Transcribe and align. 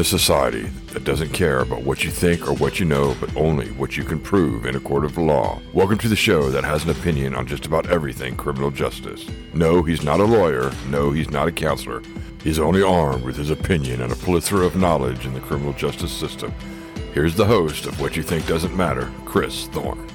A 0.00 0.04
society 0.04 0.62
that 0.94 1.04
doesn't 1.04 1.34
care 1.34 1.60
about 1.60 1.82
what 1.82 2.02
you 2.04 2.10
think 2.10 2.48
or 2.48 2.54
what 2.54 2.80
you 2.80 2.86
know, 2.86 3.14
but 3.20 3.36
only 3.36 3.66
what 3.72 3.98
you 3.98 4.02
can 4.02 4.18
prove 4.18 4.64
in 4.64 4.74
a 4.74 4.80
court 4.80 5.04
of 5.04 5.18
law, 5.18 5.60
welcome 5.74 5.98
to 5.98 6.08
the 6.08 6.16
show 6.16 6.48
that 6.48 6.64
has 6.64 6.84
an 6.84 6.90
opinion 6.90 7.34
on 7.34 7.46
just 7.46 7.66
about 7.66 7.90
everything 7.90 8.34
criminal 8.34 8.70
justice. 8.70 9.26
No, 9.52 9.82
he's 9.82 10.02
not 10.02 10.18
a 10.18 10.24
lawyer. 10.24 10.72
No, 10.88 11.10
he's 11.10 11.28
not 11.28 11.48
a 11.48 11.52
counselor. 11.52 12.02
He's 12.42 12.58
only 12.58 12.82
armed 12.82 13.24
with 13.24 13.36
his 13.36 13.50
opinion 13.50 14.00
and 14.00 14.10
a 14.10 14.16
plethora 14.16 14.64
of 14.64 14.74
knowledge 14.74 15.26
in 15.26 15.34
the 15.34 15.40
criminal 15.40 15.74
justice 15.74 16.12
system. 16.12 16.50
Here's 17.12 17.36
the 17.36 17.44
host 17.44 17.84
of 17.84 18.00
What 18.00 18.16
You 18.16 18.22
Think 18.22 18.46
Doesn't 18.46 18.74
Matter, 18.74 19.12
Chris 19.26 19.66
Thorne. 19.66 20.06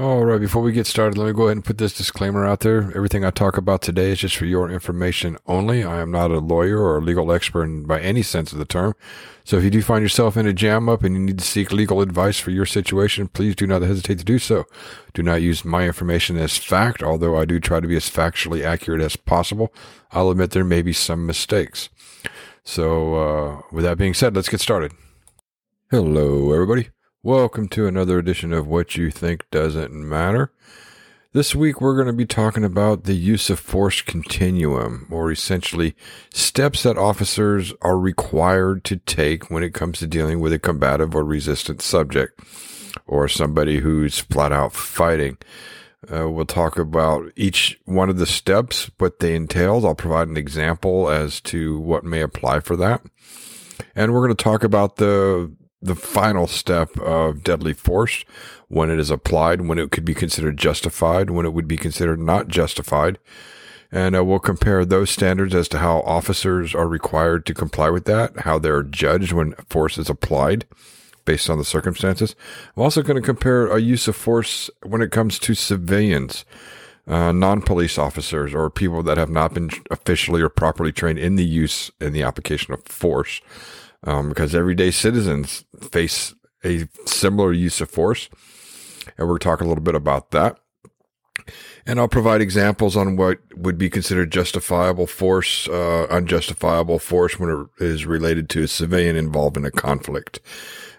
All 0.00 0.24
right, 0.24 0.40
before 0.40 0.62
we 0.62 0.70
get 0.70 0.86
started, 0.86 1.18
let 1.18 1.26
me 1.26 1.32
go 1.32 1.46
ahead 1.46 1.56
and 1.56 1.64
put 1.64 1.78
this 1.78 1.92
disclaimer 1.92 2.46
out 2.46 2.60
there. 2.60 2.92
Everything 2.94 3.24
I 3.24 3.30
talk 3.30 3.56
about 3.56 3.82
today 3.82 4.12
is 4.12 4.20
just 4.20 4.36
for 4.36 4.44
your 4.44 4.70
information 4.70 5.36
only. 5.44 5.82
I 5.82 5.98
am 6.00 6.12
not 6.12 6.30
a 6.30 6.38
lawyer 6.38 6.78
or 6.78 6.98
a 6.98 7.00
legal 7.00 7.32
expert 7.32 7.66
by 7.84 8.00
any 8.00 8.22
sense 8.22 8.52
of 8.52 8.60
the 8.60 8.64
term. 8.64 8.94
So 9.42 9.56
if 9.56 9.64
you 9.64 9.70
do 9.70 9.82
find 9.82 10.04
yourself 10.04 10.36
in 10.36 10.46
a 10.46 10.52
jam 10.52 10.88
up 10.88 11.02
and 11.02 11.16
you 11.16 11.20
need 11.20 11.40
to 11.40 11.44
seek 11.44 11.72
legal 11.72 12.00
advice 12.00 12.38
for 12.38 12.52
your 12.52 12.64
situation, 12.64 13.26
please 13.26 13.56
do 13.56 13.66
not 13.66 13.82
hesitate 13.82 14.20
to 14.20 14.24
do 14.24 14.38
so. 14.38 14.66
Do 15.14 15.24
not 15.24 15.42
use 15.42 15.64
my 15.64 15.84
information 15.84 16.36
as 16.36 16.56
fact, 16.56 17.02
although 17.02 17.36
I 17.36 17.44
do 17.44 17.58
try 17.58 17.80
to 17.80 17.88
be 17.88 17.96
as 17.96 18.08
factually 18.08 18.62
accurate 18.62 19.02
as 19.02 19.16
possible. 19.16 19.74
I'll 20.12 20.30
admit 20.30 20.52
there 20.52 20.62
may 20.62 20.82
be 20.82 20.92
some 20.92 21.26
mistakes. 21.26 21.88
So, 22.62 23.14
uh, 23.16 23.62
with 23.72 23.82
that 23.82 23.98
being 23.98 24.14
said, 24.14 24.36
let's 24.36 24.48
get 24.48 24.60
started. 24.60 24.92
Hello, 25.90 26.52
everybody. 26.52 26.90
Welcome 27.28 27.68
to 27.68 27.86
another 27.86 28.18
edition 28.18 28.54
of 28.54 28.66
What 28.66 28.96
You 28.96 29.10
Think 29.10 29.44
Doesn't 29.50 29.92
Matter. 29.92 30.50
This 31.34 31.54
week 31.54 31.78
we're 31.78 31.94
going 31.94 32.06
to 32.06 32.14
be 32.14 32.24
talking 32.24 32.64
about 32.64 33.04
the 33.04 33.12
use 33.12 33.50
of 33.50 33.60
force 33.60 34.00
continuum, 34.00 35.06
or 35.10 35.30
essentially 35.30 35.94
steps 36.32 36.84
that 36.84 36.96
officers 36.96 37.74
are 37.82 37.98
required 37.98 38.82
to 38.84 38.96
take 38.96 39.50
when 39.50 39.62
it 39.62 39.74
comes 39.74 39.98
to 39.98 40.06
dealing 40.06 40.40
with 40.40 40.54
a 40.54 40.58
combative 40.58 41.14
or 41.14 41.22
resistant 41.22 41.82
subject, 41.82 42.40
or 43.06 43.28
somebody 43.28 43.80
who's 43.80 44.20
flat 44.20 44.50
out 44.50 44.72
fighting. 44.72 45.36
Uh, 46.10 46.30
we'll 46.30 46.46
talk 46.46 46.78
about 46.78 47.30
each 47.36 47.78
one 47.84 48.08
of 48.08 48.16
the 48.16 48.24
steps, 48.24 48.90
what 48.96 49.20
they 49.20 49.36
entail. 49.36 49.86
I'll 49.86 49.94
provide 49.94 50.28
an 50.28 50.38
example 50.38 51.10
as 51.10 51.42
to 51.42 51.78
what 51.78 52.04
may 52.04 52.22
apply 52.22 52.60
for 52.60 52.74
that. 52.76 53.02
And 53.94 54.14
we're 54.14 54.24
going 54.24 54.34
to 54.34 54.42
talk 54.42 54.64
about 54.64 54.96
the 54.96 55.52
the 55.80 55.94
final 55.94 56.46
step 56.46 56.98
of 56.98 57.44
deadly 57.44 57.72
force 57.72 58.24
when 58.68 58.90
it 58.90 58.98
is 58.98 59.10
applied, 59.10 59.62
when 59.62 59.78
it 59.78 59.90
could 59.90 60.04
be 60.04 60.14
considered 60.14 60.56
justified, 60.56 61.30
when 61.30 61.46
it 61.46 61.52
would 61.52 61.68
be 61.68 61.76
considered 61.76 62.18
not 62.18 62.48
justified. 62.48 63.18
And 63.90 64.14
uh, 64.14 64.24
we'll 64.24 64.38
compare 64.38 64.84
those 64.84 65.08
standards 65.08 65.54
as 65.54 65.68
to 65.68 65.78
how 65.78 66.00
officers 66.00 66.74
are 66.74 66.88
required 66.88 67.46
to 67.46 67.54
comply 67.54 67.88
with 67.88 68.04
that, 68.04 68.40
how 68.40 68.58
they're 68.58 68.82
judged 68.82 69.32
when 69.32 69.52
force 69.68 69.96
is 69.96 70.10
applied 70.10 70.66
based 71.24 71.48
on 71.48 71.58
the 71.58 71.64
circumstances. 71.64 72.34
I'm 72.76 72.82
also 72.82 73.02
going 73.02 73.20
to 73.20 73.26
compare 73.26 73.66
a 73.66 73.78
use 73.78 74.08
of 74.08 74.16
force 74.16 74.70
when 74.82 75.00
it 75.00 75.10
comes 75.10 75.38
to 75.40 75.54
civilians, 75.54 76.44
uh, 77.06 77.32
non 77.32 77.62
police 77.62 77.96
officers, 77.98 78.54
or 78.54 78.68
people 78.68 79.02
that 79.04 79.16
have 79.16 79.30
not 79.30 79.54
been 79.54 79.70
officially 79.90 80.42
or 80.42 80.48
properly 80.50 80.92
trained 80.92 81.18
in 81.18 81.36
the 81.36 81.44
use 81.44 81.90
and 82.00 82.14
the 82.14 82.22
application 82.22 82.74
of 82.74 82.84
force 82.84 83.40
um, 84.04 84.28
because 84.28 84.54
everyday 84.54 84.90
citizens 84.90 85.64
face 85.90 86.34
a 86.64 86.88
similar 87.06 87.52
use 87.52 87.80
of 87.80 87.90
force. 87.90 88.28
And 89.16 89.28
we're 89.28 89.38
talking 89.38 89.66
a 89.66 89.68
little 89.68 89.84
bit 89.84 89.94
about 89.94 90.30
that. 90.32 90.58
And 91.86 91.98
I'll 91.98 92.08
provide 92.08 92.42
examples 92.42 92.96
on 92.96 93.16
what 93.16 93.38
would 93.56 93.78
be 93.78 93.88
considered 93.88 94.30
justifiable 94.30 95.06
force, 95.06 95.66
uh, 95.68 96.06
unjustifiable 96.10 96.98
force 96.98 97.38
when 97.38 97.70
it 97.78 97.82
is 97.82 98.04
related 98.04 98.50
to 98.50 98.64
a 98.64 98.68
civilian 98.68 99.16
involved 99.16 99.56
in 99.56 99.64
a 99.64 99.70
conflict. 99.70 100.40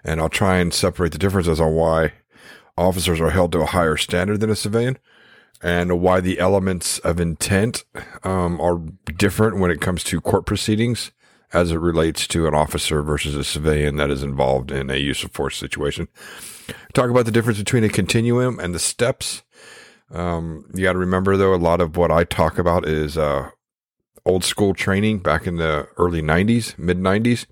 And 0.04 0.20
I'll 0.20 0.30
try 0.30 0.58
and 0.58 0.74
separate 0.74 1.12
the 1.12 1.20
differences 1.20 1.62
on 1.62 1.74
why 1.74 2.14
officers 2.78 3.22
are 3.22 3.30
held 3.30 3.52
to 3.52 3.59
a 3.59 3.68
higher 3.68 3.98
standard 3.98 4.40
than 4.40 4.50
a 4.50 4.56
civilian 4.56 4.98
and 5.62 6.00
why 6.00 6.22
the 6.22 6.40
elements 6.40 7.00
of 7.00 7.20
intent 7.20 7.84
um, 8.24 8.59
are 8.62 8.82
different 9.18 9.59
when 9.59 9.70
it 9.70 9.82
comes 9.82 10.04
to 10.06 10.22
court 10.22 10.46
proceedings 10.46 11.12
as 11.54 11.72
it 11.72 11.78
relates 11.78 12.28
to 12.28 12.48
an 12.48 12.54
officer 12.54 13.02
versus 13.02 13.36
a 13.36 13.44
civilian 13.44 13.96
that 13.96 14.12
is 14.12 14.24
involved 14.24 14.72
in 14.72 14.90
a 14.90 14.98
use 14.98 15.24
of 15.24 15.32
force 15.32 15.58
situation. 15.58 16.08
Talk 16.94 17.10
about 17.10 17.26
the 17.26 17.32
difference 17.32 17.60
between 17.60 17.84
a 17.84 17.90
continuum 17.90 18.60
and 18.60 18.76
the 18.76 18.80
steps. 18.80 19.44
Um, 20.12 20.66
you 20.74 20.84
got 20.84 20.94
to 20.94 21.00
remember 21.00 21.38
though, 21.38 21.54
a 21.54 21.58
lot 21.58 21.82
of 21.82 21.98
what 21.98 22.12
I 22.12 22.24
talk 22.24 22.58
about 22.58 22.88
is 22.88 23.18
uh, 23.18 23.50
old 24.26 24.44
school 24.44 24.74
training 24.74 25.20
back 25.20 25.48
in 25.48 25.58
the 25.58 25.88
early 25.98 26.22
90s, 26.22 26.78
mid 26.78 27.00
90s. 27.00 27.46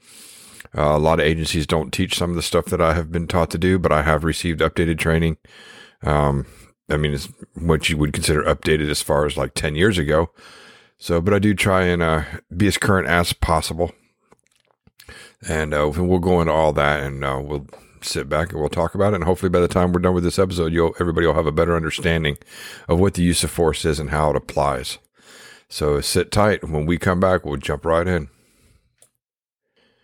Uh, 0.77 0.95
a 0.95 0.99
lot 0.99 1.19
of 1.19 1.25
agencies 1.25 1.65
don't 1.65 1.93
teach 1.93 2.17
some 2.17 2.29
of 2.29 2.35
the 2.35 2.41
stuff 2.41 2.65
that 2.65 2.81
I 2.81 2.93
have 2.93 3.11
been 3.11 3.27
taught 3.27 3.49
to 3.51 3.57
do, 3.57 3.79
but 3.79 3.91
I 3.91 4.03
have 4.03 4.23
received 4.23 4.59
updated 4.59 4.99
training. 4.99 5.37
Um, 6.03 6.45
I 6.89 6.97
mean, 6.97 7.13
it's 7.13 7.29
what 7.55 7.89
you 7.89 7.97
would 7.97 8.13
consider 8.13 8.43
updated 8.43 8.89
as 8.89 9.01
far 9.01 9.25
as 9.25 9.37
like 9.37 9.53
10 9.53 9.75
years 9.75 9.97
ago. 9.97 10.29
So, 10.97 11.21
but 11.21 11.33
I 11.33 11.39
do 11.39 11.53
try 11.53 11.83
and 11.83 12.01
uh, 12.01 12.23
be 12.55 12.67
as 12.67 12.77
current 12.77 13.07
as 13.07 13.33
possible. 13.33 13.91
And 15.47 15.73
uh, 15.73 15.91
we'll 15.95 16.19
go 16.19 16.41
into 16.41 16.53
all 16.53 16.73
that 16.73 17.03
and 17.03 17.23
uh, 17.23 17.39
we'll 17.43 17.67
sit 18.01 18.27
back 18.27 18.51
and 18.51 18.59
we'll 18.59 18.69
talk 18.69 18.95
about 18.95 19.13
it. 19.13 19.17
And 19.17 19.23
hopefully 19.23 19.49
by 19.49 19.59
the 19.59 19.67
time 19.67 19.91
we're 19.91 20.01
done 20.01 20.15
with 20.15 20.23
this 20.23 20.39
episode, 20.39 20.73
you'll, 20.73 20.95
everybody 20.99 21.27
will 21.27 21.35
have 21.35 21.45
a 21.45 21.51
better 21.51 21.75
understanding 21.75 22.37
of 22.87 22.99
what 22.99 23.13
the 23.13 23.21
use 23.21 23.43
of 23.43 23.51
force 23.51 23.85
is 23.85 23.99
and 23.99 24.09
how 24.09 24.31
it 24.31 24.35
applies. 24.35 24.97
So 25.69 26.01
sit 26.01 26.31
tight. 26.31 26.67
When 26.67 26.85
we 26.85 26.97
come 26.97 27.19
back, 27.19 27.45
we'll 27.45 27.57
jump 27.57 27.85
right 27.85 28.07
in. 28.07 28.29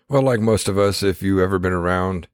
Well, 0.10 0.22
like 0.22 0.42
most 0.42 0.68
of 0.68 0.78
us, 0.78 1.02
if 1.02 1.24
you've 1.24 1.40
ever 1.40 1.58
been 1.58 1.74
around 1.74 2.28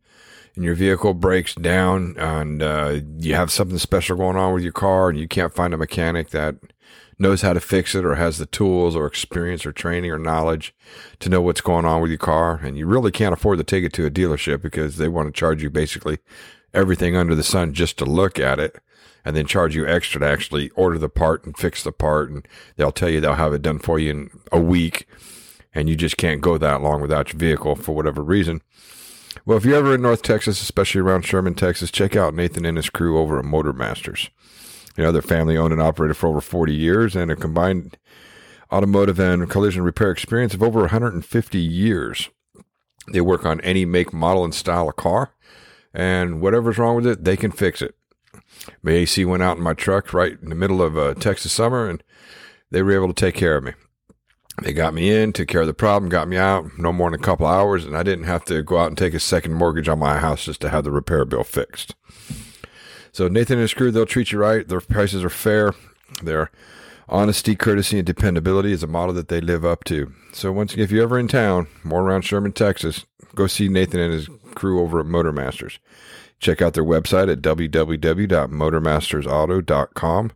and 0.55 0.65
your 0.65 0.75
vehicle 0.75 1.13
breaks 1.13 1.55
down 1.55 2.15
and 2.17 2.61
uh, 2.61 2.99
you 3.17 3.35
have 3.35 3.51
something 3.51 3.77
special 3.77 4.17
going 4.17 4.35
on 4.35 4.53
with 4.53 4.63
your 4.63 4.73
car 4.73 5.09
and 5.09 5.19
you 5.19 5.27
can't 5.27 5.53
find 5.53 5.73
a 5.73 5.77
mechanic 5.77 6.31
that 6.31 6.55
knows 7.19 7.41
how 7.41 7.53
to 7.53 7.59
fix 7.59 7.93
it 7.93 8.05
or 8.05 8.15
has 8.15 8.37
the 8.37 8.45
tools 8.45 8.95
or 8.95 9.05
experience 9.05 9.65
or 9.65 9.73
training 9.73 10.09
or 10.09 10.17
knowledge 10.17 10.73
to 11.19 11.29
know 11.29 11.41
what's 11.41 11.61
going 11.61 11.85
on 11.85 12.01
with 12.01 12.09
your 12.09 12.17
car. 12.17 12.59
And 12.63 12.77
you 12.77 12.87
really 12.87 13.11
can't 13.11 13.33
afford 13.33 13.57
to 13.57 13.63
take 13.63 13.83
it 13.83 13.93
to 13.93 14.05
a 14.05 14.11
dealership 14.11 14.61
because 14.61 14.97
they 14.97 15.09
want 15.09 15.27
to 15.27 15.37
charge 15.37 15.61
you 15.61 15.69
basically 15.69 16.19
everything 16.73 17.15
under 17.15 17.35
the 17.35 17.43
sun 17.43 17.73
just 17.73 17.97
to 17.97 18.05
look 18.05 18.39
at 18.39 18.59
it 18.59 18.81
and 19.25 19.35
then 19.35 19.45
charge 19.45 19.75
you 19.75 19.85
extra 19.85 20.21
to 20.21 20.27
actually 20.27 20.69
order 20.71 20.97
the 20.97 21.09
part 21.09 21.43
and 21.43 21.57
fix 21.57 21.83
the 21.83 21.91
part. 21.91 22.29
And 22.29 22.47
they'll 22.77 22.91
tell 22.91 23.09
you 23.09 23.19
they'll 23.19 23.35
have 23.35 23.53
it 23.53 23.61
done 23.61 23.79
for 23.79 23.99
you 23.99 24.11
in 24.11 24.29
a 24.51 24.59
week. 24.59 25.07
And 25.73 25.89
you 25.89 25.95
just 25.95 26.17
can't 26.17 26.41
go 26.41 26.57
that 26.57 26.81
long 26.81 27.01
without 27.01 27.31
your 27.31 27.39
vehicle 27.39 27.75
for 27.75 27.93
whatever 27.93 28.23
reason. 28.23 28.61
Well, 29.45 29.57
if 29.57 29.65
you're 29.65 29.75
ever 29.75 29.95
in 29.95 30.01
North 30.01 30.21
Texas, 30.21 30.61
especially 30.61 31.01
around 31.01 31.25
Sherman, 31.25 31.53
Texas, 31.53 31.91
check 31.91 32.15
out 32.15 32.33
Nathan 32.33 32.65
and 32.65 32.77
his 32.77 32.89
crew 32.89 33.19
over 33.19 33.37
at 33.37 33.45
Motor 33.45 33.73
Masters. 33.73 34.29
You 34.99 35.05
know, 35.05 35.13
they're 35.13 35.21
family 35.21 35.55
owned 35.55 35.71
and 35.71 35.81
operated 35.81 36.17
for 36.17 36.27
over 36.27 36.41
40 36.41 36.75
years 36.75 37.15
and 37.15 37.31
a 37.31 37.35
combined 37.37 37.97
automotive 38.69 39.17
and 39.17 39.49
collision 39.49 39.81
repair 39.81 40.11
experience 40.11 40.53
of 40.53 40.61
over 40.61 40.81
150 40.81 41.57
years. 41.57 42.29
They 43.13 43.21
work 43.21 43.45
on 43.45 43.61
any 43.61 43.85
make, 43.85 44.11
model, 44.11 44.43
and 44.43 44.53
style 44.53 44.89
of 44.89 44.97
car, 44.97 45.31
and 45.93 46.41
whatever's 46.41 46.77
wrong 46.77 46.97
with 46.97 47.07
it, 47.07 47.23
they 47.23 47.37
can 47.37 47.51
fix 47.51 47.81
it. 47.81 47.95
My 48.81 48.91
AC 48.91 49.23
went 49.23 49.41
out 49.41 49.55
in 49.55 49.63
my 49.63 49.73
truck 49.73 50.13
right 50.13 50.37
in 50.41 50.49
the 50.49 50.53
middle 50.55 50.81
of 50.81 50.97
a 50.97 51.15
Texas 51.15 51.53
summer, 51.53 51.87
and 51.87 52.03
they 52.69 52.81
were 52.81 52.91
able 52.91 53.07
to 53.07 53.13
take 53.13 53.35
care 53.35 53.55
of 53.55 53.63
me. 53.63 53.71
They 54.63 54.73
got 54.73 54.93
me 54.93 55.15
in, 55.15 55.31
took 55.31 55.47
care 55.47 55.61
of 55.61 55.67
the 55.67 55.73
problem, 55.73 56.09
got 56.09 56.27
me 56.27 56.35
out 56.35 56.77
no 56.77 56.91
more 56.91 57.09
than 57.09 57.21
a 57.21 57.23
couple 57.23 57.45
hours, 57.45 57.85
and 57.85 57.95
I 57.95 58.03
didn't 58.03 58.25
have 58.25 58.43
to 58.45 58.63
go 58.63 58.79
out 58.79 58.87
and 58.87 58.97
take 58.97 59.13
a 59.13 59.19
second 59.21 59.53
mortgage 59.53 59.87
on 59.87 59.97
my 59.97 60.17
house 60.19 60.43
just 60.43 60.59
to 60.59 60.69
have 60.69 60.83
the 60.83 60.91
repair 60.91 61.23
bill 61.23 61.45
fixed. 61.45 61.95
So 63.11 63.27
Nathan 63.27 63.55
and 63.55 63.63
his 63.63 63.73
crew, 63.73 63.91
they'll 63.91 64.05
treat 64.05 64.31
you 64.31 64.39
right. 64.39 64.65
Their 64.67 64.81
prices 64.81 65.23
are 65.23 65.29
fair. 65.29 65.73
Their 66.23 66.51
honesty, 67.07 67.55
courtesy, 67.55 67.97
and 67.97 68.05
dependability 68.05 68.71
is 68.71 68.83
a 68.83 68.87
model 68.87 69.15
that 69.15 69.27
they 69.27 69.41
live 69.41 69.65
up 69.65 69.83
to. 69.85 70.13
So 70.31 70.51
once 70.51 70.73
again, 70.73 70.83
if 70.83 70.91
you're 70.91 71.03
ever 71.03 71.17
in 71.19 71.27
town, 71.27 71.67
more 71.83 72.01
around 72.01 72.21
Sherman, 72.21 72.51
Texas, 72.51 73.05
go 73.35 73.47
see 73.47 73.67
Nathan 73.67 73.99
and 73.99 74.13
his 74.13 74.29
crew 74.55 74.81
over 74.81 74.99
at 74.99 75.05
Motor 75.05 75.33
Masters. 75.33 75.79
Check 76.39 76.61
out 76.61 76.73
their 76.73 76.85
website 76.85 77.31
at 77.31 77.41
www.motormastersauto.com. 77.41 80.31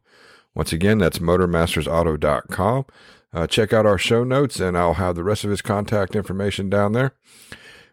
Once 0.55 0.73
again, 0.73 0.99
that's 0.99 1.17
motormastersauto.com. 1.19 2.85
Uh, 3.33 3.47
check 3.47 3.73
out 3.73 3.87
our 3.87 3.97
show 3.97 4.23
notes, 4.23 4.59
and 4.59 4.77
I'll 4.77 4.93
have 4.95 5.15
the 5.15 5.23
rest 5.23 5.43
of 5.43 5.49
his 5.49 5.63
contact 5.63 6.15
information 6.15 6.69
down 6.69 6.91
there. 6.91 7.15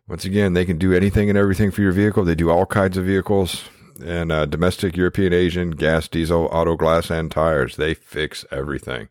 Once 0.06 0.24
again, 0.24 0.52
they 0.52 0.66
can 0.66 0.76
do 0.76 0.92
anything 0.92 1.30
and 1.30 1.38
everything 1.38 1.70
for 1.70 1.82
your 1.82 1.92
vehicle. 1.92 2.24
They 2.24 2.34
do 2.34 2.50
all 2.50 2.66
kinds 2.66 2.98
of 2.98 3.06
vehicles 3.06 3.64
and 4.02 4.32
uh, 4.32 4.46
domestic, 4.46 4.96
European, 4.96 5.32
Asian, 5.32 5.70
gas, 5.72 6.08
diesel, 6.08 6.48
auto 6.52 6.76
glass, 6.76 7.10
and 7.10 7.30
tires. 7.30 7.76
They 7.76 7.94
fix 7.94 8.44
everything. 8.50 9.08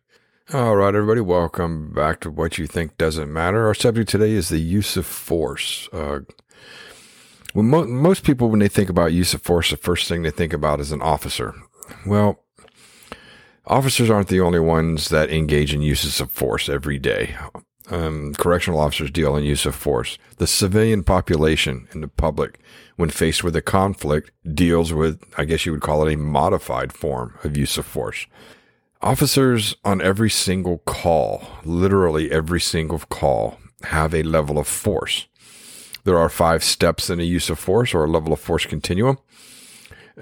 All 0.52 0.74
right, 0.76 0.94
everybody, 0.94 1.20
welcome 1.20 1.92
back 1.92 2.18
to 2.20 2.30
What 2.30 2.58
You 2.58 2.66
Think 2.66 2.98
Doesn't 2.98 3.32
Matter. 3.32 3.66
Our 3.66 3.74
subject 3.74 4.08
today 4.10 4.32
is 4.32 4.48
the 4.48 4.58
use 4.58 4.96
of 4.96 5.06
force. 5.06 5.88
Uh, 5.92 6.20
when 7.52 7.68
mo- 7.68 7.86
most 7.86 8.24
people, 8.24 8.50
when 8.50 8.58
they 8.58 8.68
think 8.68 8.88
about 8.90 9.12
use 9.12 9.32
of 9.32 9.42
force, 9.42 9.70
the 9.70 9.76
first 9.76 10.08
thing 10.08 10.22
they 10.22 10.30
think 10.30 10.52
about 10.52 10.80
is 10.80 10.90
an 10.90 11.02
officer. 11.02 11.54
Well, 12.04 12.40
officers 13.64 14.10
aren't 14.10 14.28
the 14.28 14.40
only 14.40 14.60
ones 14.60 15.08
that 15.10 15.30
engage 15.30 15.72
in 15.72 15.82
uses 15.82 16.20
of 16.20 16.32
force 16.32 16.68
every 16.68 16.98
day. 16.98 17.36
um, 17.90 18.34
correctional 18.34 18.80
officers 18.80 19.10
deal 19.10 19.36
in 19.36 19.44
use 19.44 19.66
of 19.66 19.74
force. 19.74 20.18
The 20.36 20.46
civilian 20.46 21.02
population 21.02 21.88
and 21.92 22.02
the 22.02 22.08
public, 22.08 22.60
when 23.00 23.08
faced 23.08 23.42
with 23.42 23.56
a 23.56 23.62
conflict, 23.62 24.30
deals 24.54 24.92
with, 24.92 25.24
I 25.38 25.46
guess 25.46 25.64
you 25.64 25.72
would 25.72 25.80
call 25.80 26.06
it 26.06 26.12
a 26.12 26.18
modified 26.18 26.92
form 26.92 27.38
of 27.42 27.56
use 27.56 27.78
of 27.78 27.86
force. 27.86 28.26
Officers 29.00 29.74
on 29.86 30.02
every 30.02 30.28
single 30.28 30.78
call, 30.78 31.42
literally 31.64 32.30
every 32.30 32.60
single 32.60 32.98
call, 32.98 33.58
have 33.84 34.14
a 34.14 34.22
level 34.22 34.58
of 34.58 34.68
force. 34.68 35.26
There 36.04 36.18
are 36.18 36.28
five 36.28 36.62
steps 36.62 37.08
in 37.08 37.20
a 37.20 37.24
use 37.24 37.48
of 37.48 37.58
force 37.58 37.94
or 37.94 38.04
a 38.04 38.10
level 38.10 38.34
of 38.34 38.40
force 38.40 38.66
continuum. 38.66 39.16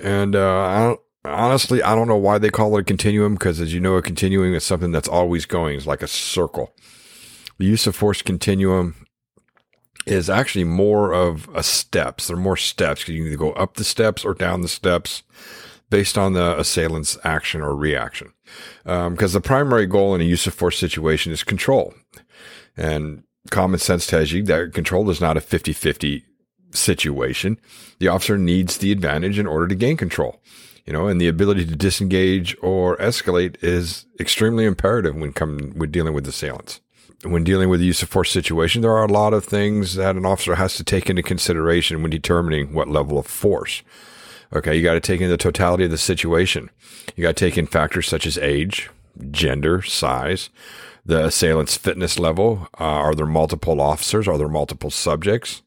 And 0.01 0.37
uh, 0.37 0.59
I 0.61 0.97
honestly, 1.25 1.83
I 1.83 1.97
don't 1.97 2.07
know 2.07 2.17
why 2.17 2.39
they 2.39 2.51
call 2.51 2.77
it 2.77 2.83
a 2.83 2.85
continuum 2.85 3.35
because, 3.35 3.61
as 3.61 3.75
you 3.75 3.81
know, 3.81 3.97
a 3.97 4.03
continuum 4.03 4.55
is 4.55 4.63
something 4.63 4.93
that's 4.93 5.09
always 5.09 5.47
going. 5.47 5.77
It's 5.77 5.87
like 5.87 6.03
a 6.03 6.07
circle. 6.07 6.77
The 7.59 7.67
use 7.67 7.89
of 7.89 7.97
force 7.97 8.23
continuum 8.23 9.08
is 10.09 10.31
actually 10.31 10.65
more 10.65 11.13
of 11.13 11.49
a 11.55 11.63
steps. 11.63 12.27
There 12.27 12.37
are 12.37 12.41
more 12.41 12.57
steps 12.57 13.03
because 13.03 13.15
you 13.15 13.23
can 13.23 13.33
either 13.33 13.39
go 13.39 13.53
up 13.53 13.75
the 13.75 13.85
steps 13.85 14.25
or 14.25 14.35
down 14.35 14.63
the 14.63 14.69
steps 14.69 15.23
based 15.91 16.19
on 16.19 16.35
the 16.35 16.59
assailant's 16.59 17.17
action 17.25 17.61
or 17.61 17.75
reaction. 17.75 18.33
Because 18.85 19.35
um, 19.37 19.41
the 19.41 19.41
primary 19.41 19.87
goal 19.87 20.15
in 20.15 20.21
a 20.21 20.25
use 20.25 20.47
of 20.47 20.55
force 20.55 20.79
situation 20.79 21.33
is 21.33 21.45
control. 21.45 21.95
And 22.77 23.25
common 23.51 23.79
sense 23.79 24.07
tells 24.07 24.33
you 24.33 24.43
that 24.45 24.75
control 24.75 25.09
is 25.11 25.21
not 25.21 25.37
a 25.37 25.41
50 25.41 25.73
50 25.73 26.25
situation. 26.73 27.59
The 27.99 28.09
officer 28.09 28.37
needs 28.37 28.79
the 28.79 28.93
advantage 28.93 29.39
in 29.39 29.47
order 29.47 29.69
to 29.69 29.75
gain 29.75 29.97
control 29.97 30.41
you 30.89 30.95
know, 30.95 31.07
and 31.07 31.21
the 31.21 31.29
ability 31.29 31.67
to 31.67 31.77
disengage 31.77 32.57
or 32.63 32.97
escalate 32.97 33.63
is 33.63 34.07
extremely 34.19 34.65
imperative 34.65 35.15
when 35.15 35.35
coming 35.35 35.79
when 35.79 35.91
dealing 35.91 36.15
with 36.15 36.27
assailants. 36.27 36.81
When 37.25 37.43
dealing 37.43 37.69
with 37.69 37.81
the 37.81 37.87
use 37.87 38.03
of 38.03 38.09
force 38.09 38.31
situation, 38.31 38.81
there 38.81 38.93
are 38.93 39.05
a 39.05 39.13
lot 39.13 39.35
of 39.35 39.45
things 39.45 39.97
that 39.97 40.15
an 40.15 40.25
officer 40.25 40.55
has 40.55 40.77
to 40.77 40.85
take 40.85 41.11
into 41.11 41.23
consideration 41.23 42.01
when 42.01 42.13
determining 42.13 42.73
what 42.73 42.89
level 42.89 43.19
of 43.19 43.27
force. 43.27 43.83
Okay, 44.55 44.77
you 44.77 44.85
got 44.85 44.95
to 44.95 45.01
take 45.01 45.21
in 45.21 45.29
the 45.29 45.37
totality 45.37 45.85
of 45.85 45.91
the 45.91 45.99
situation. 45.99 46.71
You 47.17 47.23
got 47.23 47.37
to 47.37 47.45
take 47.45 47.59
in 47.59 47.67
factors 47.67 48.07
such 48.07 48.25
as 48.25 48.39
age, 48.39 48.89
gender, 49.33 49.83
size, 49.83 50.49
the 51.05 51.27
assailant's 51.27 51.77
fitness 51.77 52.21
level. 52.21 52.69
Uh, 52.79 52.85
are 52.85 53.15
there 53.17 53.27
multiple 53.27 53.81
officers? 53.81 54.29
Are 54.29 54.39
there 54.39 54.49
multiple 54.49 54.91
subjects? 54.91 55.63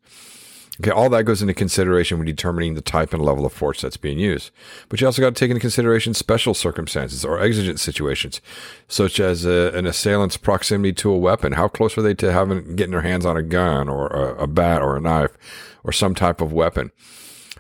Okay, 0.81 0.89
all 0.89 1.09
that 1.09 1.25
goes 1.25 1.43
into 1.43 1.53
consideration 1.53 2.17
when 2.17 2.25
determining 2.25 2.73
the 2.73 2.81
type 2.81 3.13
and 3.13 3.23
level 3.23 3.45
of 3.45 3.53
force 3.53 3.81
that's 3.81 3.97
being 3.97 4.17
used. 4.17 4.49
But 4.89 4.99
you 4.99 5.05
also 5.05 5.21
got 5.21 5.35
to 5.35 5.39
take 5.39 5.51
into 5.51 5.61
consideration 5.61 6.15
special 6.15 6.55
circumstances 6.55 7.23
or 7.23 7.39
exigent 7.39 7.79
situations, 7.79 8.41
such 8.87 9.19
as 9.19 9.45
a, 9.45 9.71
an 9.75 9.85
assailant's 9.85 10.37
proximity 10.37 10.91
to 10.93 11.11
a 11.11 11.17
weapon. 11.19 11.51
How 11.51 11.67
close 11.67 11.95
are 11.99 12.01
they 12.01 12.15
to 12.15 12.31
having 12.33 12.75
getting 12.75 12.93
their 12.93 13.03
hands 13.03 13.27
on 13.27 13.37
a 13.37 13.43
gun 13.43 13.89
or 13.89 14.07
a, 14.07 14.45
a 14.45 14.47
bat 14.47 14.81
or 14.81 14.97
a 14.97 14.99
knife 14.99 15.37
or 15.83 15.91
some 15.91 16.15
type 16.15 16.41
of 16.41 16.51
weapon? 16.51 16.91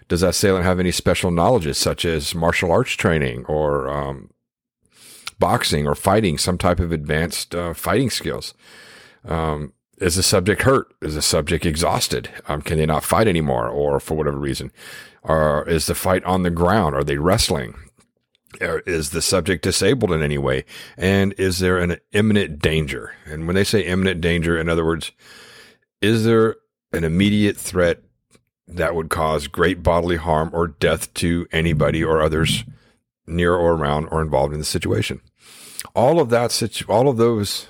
Does 0.07 0.21
that 0.21 0.29
assailant 0.29 0.65
have 0.65 0.79
any 0.79 0.91
special 0.91 1.29
knowledges, 1.29 1.77
such 1.77 2.05
as 2.05 2.33
martial 2.33 2.71
arts 2.71 2.93
training 2.93 3.45
or 3.45 3.87
um, 3.87 4.31
boxing 5.37 5.85
or 5.85 5.93
fighting, 5.93 6.39
some 6.39 6.57
type 6.57 6.79
of 6.79 6.91
advanced 6.91 7.53
uh, 7.53 7.75
fighting 7.75 8.09
skills? 8.09 8.55
Um, 9.23 9.73
is 10.01 10.15
the 10.15 10.23
subject 10.23 10.63
hurt? 10.63 10.93
Is 11.01 11.15
the 11.15 11.21
subject 11.21 11.65
exhausted? 11.65 12.29
Um, 12.47 12.61
can 12.61 12.77
they 12.77 12.87
not 12.87 13.03
fight 13.03 13.27
anymore, 13.27 13.69
or 13.69 13.99
for 13.99 14.15
whatever 14.15 14.37
reason? 14.37 14.71
Or 15.21 15.67
is 15.69 15.85
the 15.85 15.95
fight 15.95 16.23
on 16.23 16.41
the 16.41 16.49
ground? 16.49 16.95
Are 16.95 17.03
they 17.03 17.17
wrestling? 17.17 17.75
Is 18.59 19.11
the 19.11 19.21
subject 19.21 19.63
disabled 19.63 20.11
in 20.11 20.23
any 20.23 20.39
way? 20.39 20.65
And 20.97 21.33
is 21.37 21.59
there 21.59 21.77
an 21.77 21.97
imminent 22.11 22.59
danger? 22.59 23.13
And 23.25 23.45
when 23.45 23.55
they 23.55 23.63
say 23.63 23.81
imminent 23.81 24.21
danger, 24.21 24.59
in 24.59 24.67
other 24.67 24.83
words, 24.83 25.11
is 26.01 26.25
there 26.25 26.55
an 26.91 27.03
immediate 27.03 27.55
threat 27.55 28.01
that 28.67 28.95
would 28.95 29.09
cause 29.09 29.47
great 29.47 29.83
bodily 29.83 30.17
harm 30.17 30.49
or 30.51 30.67
death 30.67 31.13
to 31.15 31.47
anybody 31.51 32.03
or 32.03 32.21
others 32.21 32.63
near 33.27 33.53
or 33.53 33.73
around 33.73 34.07
or 34.07 34.21
involved 34.21 34.53
in 34.53 34.59
the 34.59 34.65
situation? 34.65 35.21
All 35.95 36.19
of 36.19 36.29
that, 36.29 36.81
all 36.89 37.07
of 37.07 37.17
those 37.17 37.67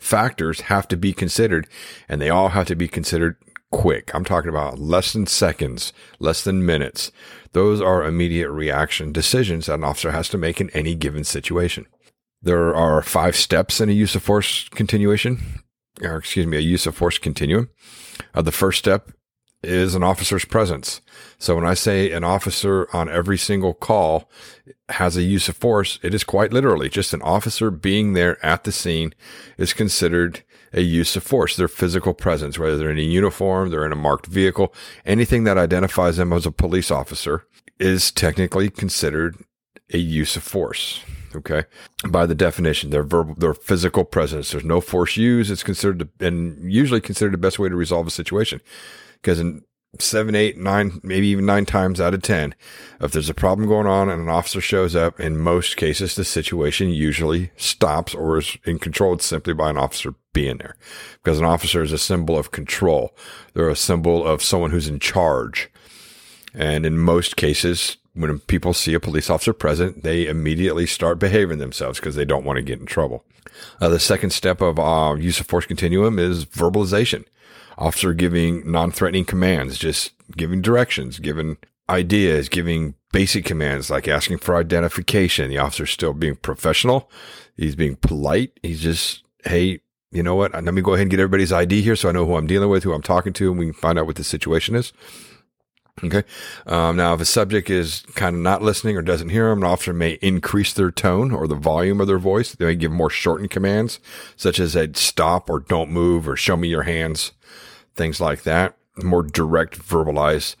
factors 0.00 0.62
have 0.62 0.88
to 0.88 0.96
be 0.96 1.12
considered 1.12 1.68
and 2.08 2.20
they 2.20 2.30
all 2.30 2.48
have 2.48 2.66
to 2.66 2.74
be 2.74 2.88
considered 2.88 3.36
quick. 3.70 4.12
I'm 4.14 4.24
talking 4.24 4.48
about 4.48 4.78
less 4.78 5.12
than 5.12 5.26
seconds, 5.26 5.92
less 6.18 6.42
than 6.42 6.66
minutes. 6.66 7.12
Those 7.52 7.80
are 7.80 8.04
immediate 8.04 8.50
reaction 8.50 9.12
decisions 9.12 9.66
that 9.66 9.74
an 9.74 9.84
officer 9.84 10.10
has 10.10 10.28
to 10.30 10.38
make 10.38 10.60
in 10.60 10.70
any 10.70 10.94
given 10.94 11.24
situation. 11.24 11.86
There 12.42 12.74
are 12.74 13.02
five 13.02 13.36
steps 13.36 13.80
in 13.80 13.88
a 13.88 13.92
use 13.92 14.14
of 14.14 14.22
force 14.22 14.68
continuation, 14.70 15.62
or 16.02 16.16
excuse 16.16 16.46
me, 16.46 16.56
a 16.56 16.60
use 16.60 16.86
of 16.86 16.96
force 16.96 17.18
continuum. 17.18 17.68
Uh, 18.34 18.42
the 18.42 18.52
first 18.52 18.78
step 18.78 19.10
is 19.62 19.94
an 19.94 20.02
officer's 20.02 20.44
presence. 20.44 21.00
So 21.38 21.54
when 21.54 21.66
I 21.66 21.74
say 21.74 22.12
an 22.12 22.24
officer 22.24 22.88
on 22.92 23.08
every 23.08 23.36
single 23.36 23.74
call 23.74 24.30
has 24.88 25.16
a 25.16 25.22
use 25.22 25.48
of 25.48 25.56
force, 25.56 25.98
it 26.02 26.14
is 26.14 26.24
quite 26.24 26.52
literally 26.52 26.88
just 26.88 27.12
an 27.12 27.22
officer 27.22 27.70
being 27.70 28.14
there 28.14 28.44
at 28.44 28.64
the 28.64 28.72
scene 28.72 29.14
is 29.58 29.72
considered 29.72 30.42
a 30.72 30.80
use 30.80 31.16
of 31.16 31.22
force. 31.22 31.56
Their 31.56 31.68
physical 31.68 32.14
presence, 32.14 32.58
whether 32.58 32.76
they're 32.76 32.90
in 32.90 32.98
a 32.98 33.02
uniform, 33.02 33.70
they're 33.70 33.86
in 33.86 33.92
a 33.92 33.96
marked 33.96 34.26
vehicle, 34.26 34.74
anything 35.04 35.44
that 35.44 35.58
identifies 35.58 36.16
them 36.16 36.32
as 36.32 36.46
a 36.46 36.52
police 36.52 36.90
officer 36.90 37.44
is 37.78 38.10
technically 38.10 38.70
considered 38.70 39.36
a 39.92 39.98
use 39.98 40.36
of 40.36 40.42
force. 40.42 41.02
Okay. 41.34 41.64
By 42.08 42.26
the 42.26 42.34
definition, 42.34 42.90
their 42.90 43.04
verbal, 43.04 43.34
their 43.34 43.54
physical 43.54 44.04
presence. 44.04 44.50
There's 44.50 44.64
no 44.64 44.80
force 44.80 45.16
used. 45.16 45.50
It's 45.50 45.62
considered, 45.62 46.08
and 46.18 46.72
usually 46.72 47.00
considered 47.00 47.34
the 47.34 47.38
best 47.38 47.58
way 47.58 47.68
to 47.68 47.76
resolve 47.76 48.08
a 48.08 48.10
situation 48.10 48.60
because 49.20 49.40
in 49.40 49.62
seven, 49.98 50.34
eight, 50.34 50.56
nine, 50.56 51.00
maybe 51.02 51.26
even 51.28 51.46
nine 51.46 51.66
times 51.66 52.00
out 52.00 52.14
of 52.14 52.22
10, 52.22 52.54
if 53.00 53.12
there's 53.12 53.28
a 53.28 53.34
problem 53.34 53.68
going 53.68 53.86
on 53.86 54.08
and 54.08 54.20
an 54.20 54.28
officer 54.28 54.60
shows 54.60 54.94
up, 54.94 55.18
in 55.18 55.36
most 55.38 55.76
cases, 55.76 56.14
the 56.14 56.24
situation 56.24 56.90
usually 56.90 57.50
stops 57.56 58.14
or 58.14 58.38
is 58.38 58.56
in 58.64 58.78
controlled 58.78 59.22
simply 59.22 59.52
by 59.52 59.70
an 59.70 59.78
officer 59.78 60.14
being 60.32 60.58
there 60.58 60.76
because 61.22 61.38
an 61.38 61.44
officer 61.44 61.82
is 61.82 61.92
a 61.92 61.98
symbol 61.98 62.38
of 62.38 62.52
control. 62.52 63.16
They're 63.54 63.68
a 63.68 63.76
symbol 63.76 64.24
of 64.24 64.42
someone 64.42 64.70
who's 64.70 64.88
in 64.88 65.00
charge. 65.00 65.70
And 66.54 66.84
in 66.84 66.98
most 66.98 67.36
cases, 67.36 67.96
when 68.14 68.38
people 68.40 68.74
see 68.74 68.94
a 68.94 69.00
police 69.00 69.30
officer 69.30 69.52
present, 69.52 70.02
they 70.02 70.26
immediately 70.26 70.86
start 70.86 71.18
behaving 71.18 71.58
themselves 71.58 72.00
because 72.00 72.16
they 72.16 72.24
don't 72.24 72.44
want 72.44 72.56
to 72.56 72.62
get 72.62 72.80
in 72.80 72.86
trouble. 72.86 73.24
Uh, 73.80 73.88
the 73.88 74.00
second 74.00 74.30
step 74.30 74.60
of 74.60 74.78
uh, 74.78 75.14
use 75.18 75.40
of 75.40 75.46
force 75.46 75.66
continuum 75.66 76.18
is 76.18 76.44
verbalization 76.44 77.24
officer 77.80 78.12
giving 78.12 78.70
non-threatening 78.70 79.24
commands, 79.24 79.78
just 79.78 80.12
giving 80.36 80.60
directions, 80.60 81.18
giving 81.18 81.56
ideas, 81.88 82.48
giving 82.48 82.94
basic 83.12 83.44
commands 83.44 83.90
like 83.90 84.06
asking 84.06 84.38
for 84.38 84.56
identification. 84.56 85.48
The 85.48 85.58
officer's 85.58 85.90
still 85.90 86.12
being 86.12 86.36
professional. 86.36 87.10
He's 87.56 87.74
being 87.74 87.96
polite. 87.96 88.52
He's 88.62 88.80
just, 88.80 89.24
hey, 89.44 89.80
you 90.12 90.22
know 90.22 90.36
what? 90.36 90.52
Let 90.52 90.74
me 90.74 90.82
go 90.82 90.92
ahead 90.92 91.02
and 91.02 91.10
get 91.10 91.20
everybody's 91.20 91.52
ID 91.52 91.82
here 91.82 91.96
so 91.96 92.08
I 92.08 92.12
know 92.12 92.26
who 92.26 92.36
I'm 92.36 92.46
dealing 92.46 92.68
with, 92.68 92.84
who 92.84 92.92
I'm 92.92 93.02
talking 93.02 93.32
to, 93.34 93.50
and 93.50 93.58
we 93.58 93.66
can 93.66 93.74
find 93.74 93.98
out 93.98 94.06
what 94.06 94.16
the 94.16 94.24
situation 94.24 94.76
is. 94.76 94.92
Okay. 96.02 96.22
Um, 96.66 96.96
now, 96.96 97.12
if 97.14 97.20
a 97.20 97.26
subject 97.26 97.68
is 97.68 98.04
kind 98.14 98.34
of 98.34 98.42
not 98.42 98.62
listening 98.62 98.96
or 98.96 99.02
doesn't 99.02 99.28
hear 99.28 99.50
them, 99.50 99.58
an 99.58 99.68
officer 99.68 99.92
may 99.92 100.12
increase 100.22 100.72
their 100.72 100.90
tone 100.90 101.30
or 101.30 101.46
the 101.46 101.54
volume 101.54 102.00
of 102.00 102.06
their 102.06 102.18
voice. 102.18 102.52
They 102.52 102.64
may 102.64 102.74
give 102.74 102.90
more 102.90 103.10
shortened 103.10 103.50
commands, 103.50 104.00
such 104.36 104.58
as 104.58 104.74
a 104.74 104.94
stop 104.94 105.50
or 105.50 105.60
don't 105.60 105.90
move 105.90 106.26
or 106.26 106.36
show 106.36 106.56
me 106.56 106.68
your 106.68 106.84
hands 106.84 107.32
things 107.94 108.20
like 108.20 108.42
that, 108.42 108.76
more 109.02 109.22
direct 109.22 109.78
verbalized, 109.78 110.56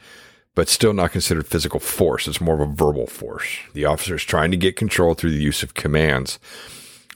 but 0.54 0.68
still 0.68 0.92
not 0.92 1.12
considered 1.12 1.46
physical 1.46 1.80
force. 1.80 2.28
It's 2.28 2.40
more 2.40 2.60
of 2.60 2.68
a 2.68 2.72
verbal 2.72 3.06
force. 3.06 3.48
The 3.72 3.86
officer 3.86 4.16
is 4.16 4.24
trying 4.24 4.50
to 4.50 4.56
get 4.56 4.76
control 4.76 5.14
through 5.14 5.30
the 5.30 5.42
use 5.42 5.62
of 5.62 5.74
commands. 5.74 6.38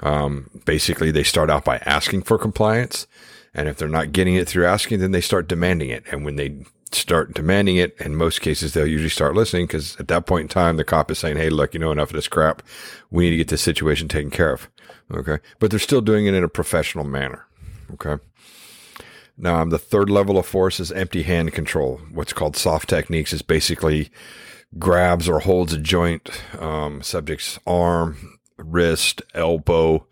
Um, 0.00 0.50
basically, 0.64 1.10
they 1.10 1.22
start 1.22 1.50
out 1.50 1.64
by 1.64 1.78
asking 1.78 2.22
for 2.22 2.38
compliance. 2.38 3.06
And 3.52 3.68
if 3.68 3.76
they're 3.76 3.88
not 3.88 4.12
getting 4.12 4.34
it 4.34 4.48
through 4.48 4.66
asking, 4.66 5.00
then 5.00 5.12
they 5.12 5.20
start 5.20 5.46
demanding 5.46 5.90
it. 5.90 6.04
And 6.10 6.24
when 6.24 6.36
they 6.36 6.64
start 6.94 7.34
demanding 7.34 7.76
it, 7.76 7.96
in 8.00 8.16
most 8.16 8.40
cases, 8.40 8.72
they'll 8.72 8.86
usually 8.86 9.10
start 9.10 9.34
listening 9.34 9.66
because 9.66 9.96
at 9.96 10.08
that 10.08 10.26
point 10.26 10.42
in 10.42 10.48
time, 10.48 10.76
the 10.76 10.84
cop 10.84 11.10
is 11.10 11.18
saying, 11.18 11.36
Hey, 11.36 11.50
look, 11.50 11.74
you 11.74 11.80
know 11.80 11.92
enough 11.92 12.10
of 12.10 12.14
this 12.14 12.28
crap. 12.28 12.62
We 13.10 13.24
need 13.24 13.30
to 13.30 13.36
get 13.36 13.48
this 13.48 13.62
situation 13.62 14.08
taken 14.08 14.30
care 14.30 14.52
of. 14.52 14.68
Okay. 15.12 15.38
But 15.58 15.70
they're 15.70 15.80
still 15.80 16.00
doing 16.00 16.26
it 16.26 16.34
in 16.34 16.44
a 16.44 16.48
professional 16.48 17.04
manner. 17.04 17.46
Okay. 17.92 18.22
Now, 19.36 19.64
the 19.64 19.78
third 19.78 20.10
level 20.10 20.38
of 20.38 20.46
force 20.46 20.78
is 20.78 20.92
empty 20.92 21.22
hand 21.22 21.52
control. 21.52 22.00
What's 22.12 22.32
called 22.32 22.56
soft 22.56 22.88
techniques 22.88 23.32
is 23.32 23.42
basically 23.42 24.10
grabs 24.78 25.28
or 25.28 25.40
holds 25.40 25.72
a 25.72 25.78
joint, 25.78 26.30
um, 26.60 27.02
subject's 27.02 27.58
arm, 27.66 28.38
wrist, 28.56 29.22
elbow, 29.34 30.06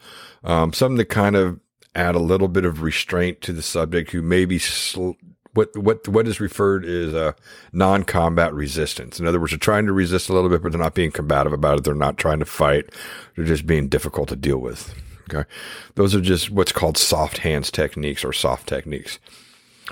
um, 0.45 0.73
something 0.73 0.99
to 0.99 1.05
kind 1.05 1.37
of 1.37 1.61
add 1.95 2.15
a 2.15 2.21
little 2.21 2.49
bit 2.49 2.65
of 2.65 2.83
restraint 2.83 3.41
to 3.43 3.53
the 3.53 3.63
subject 3.63 4.11
who 4.11 4.23
may 4.23 4.45
be 4.45 4.59
sl- 4.59 5.13
what 5.55 5.77
what 5.77 6.07
what 6.09 6.27
is 6.27 6.41
referred 6.41 6.85
is 6.85 7.13
a 7.15 7.35
non-combat 7.73 8.55
resistance. 8.55 9.21
In 9.21 9.27
other 9.27 9.39
words, 9.39 9.53
they're 9.53 9.59
trying 9.59 9.87
to 9.87 9.93
resist 9.93 10.29
a 10.29 10.33
little 10.33 10.51
bit, 10.51 10.63
but 10.63 10.73
they're 10.73 10.81
not 10.81 10.95
being 10.95 11.11
combative 11.11 11.53
about 11.53 11.79
it. 11.79 11.85
They're 11.85 11.95
not 11.95 12.19
trying 12.19 12.39
to 12.39 12.45
fight. 12.45 12.91
They're 13.37 13.45
just 13.45 13.67
being 13.67 13.89
difficult 13.89 14.29
to 14.31 14.37
deal 14.37 14.59
with. 14.59 14.95
Okay. 15.33 15.49
Those 15.95 16.15
are 16.15 16.21
just 16.21 16.51
what's 16.51 16.73
called 16.73 16.99
soft 16.99 17.39
hands 17.39 17.71
techniques 17.71 18.25
or 18.25 18.33
soft 18.33 18.67
techniques. 18.67 19.19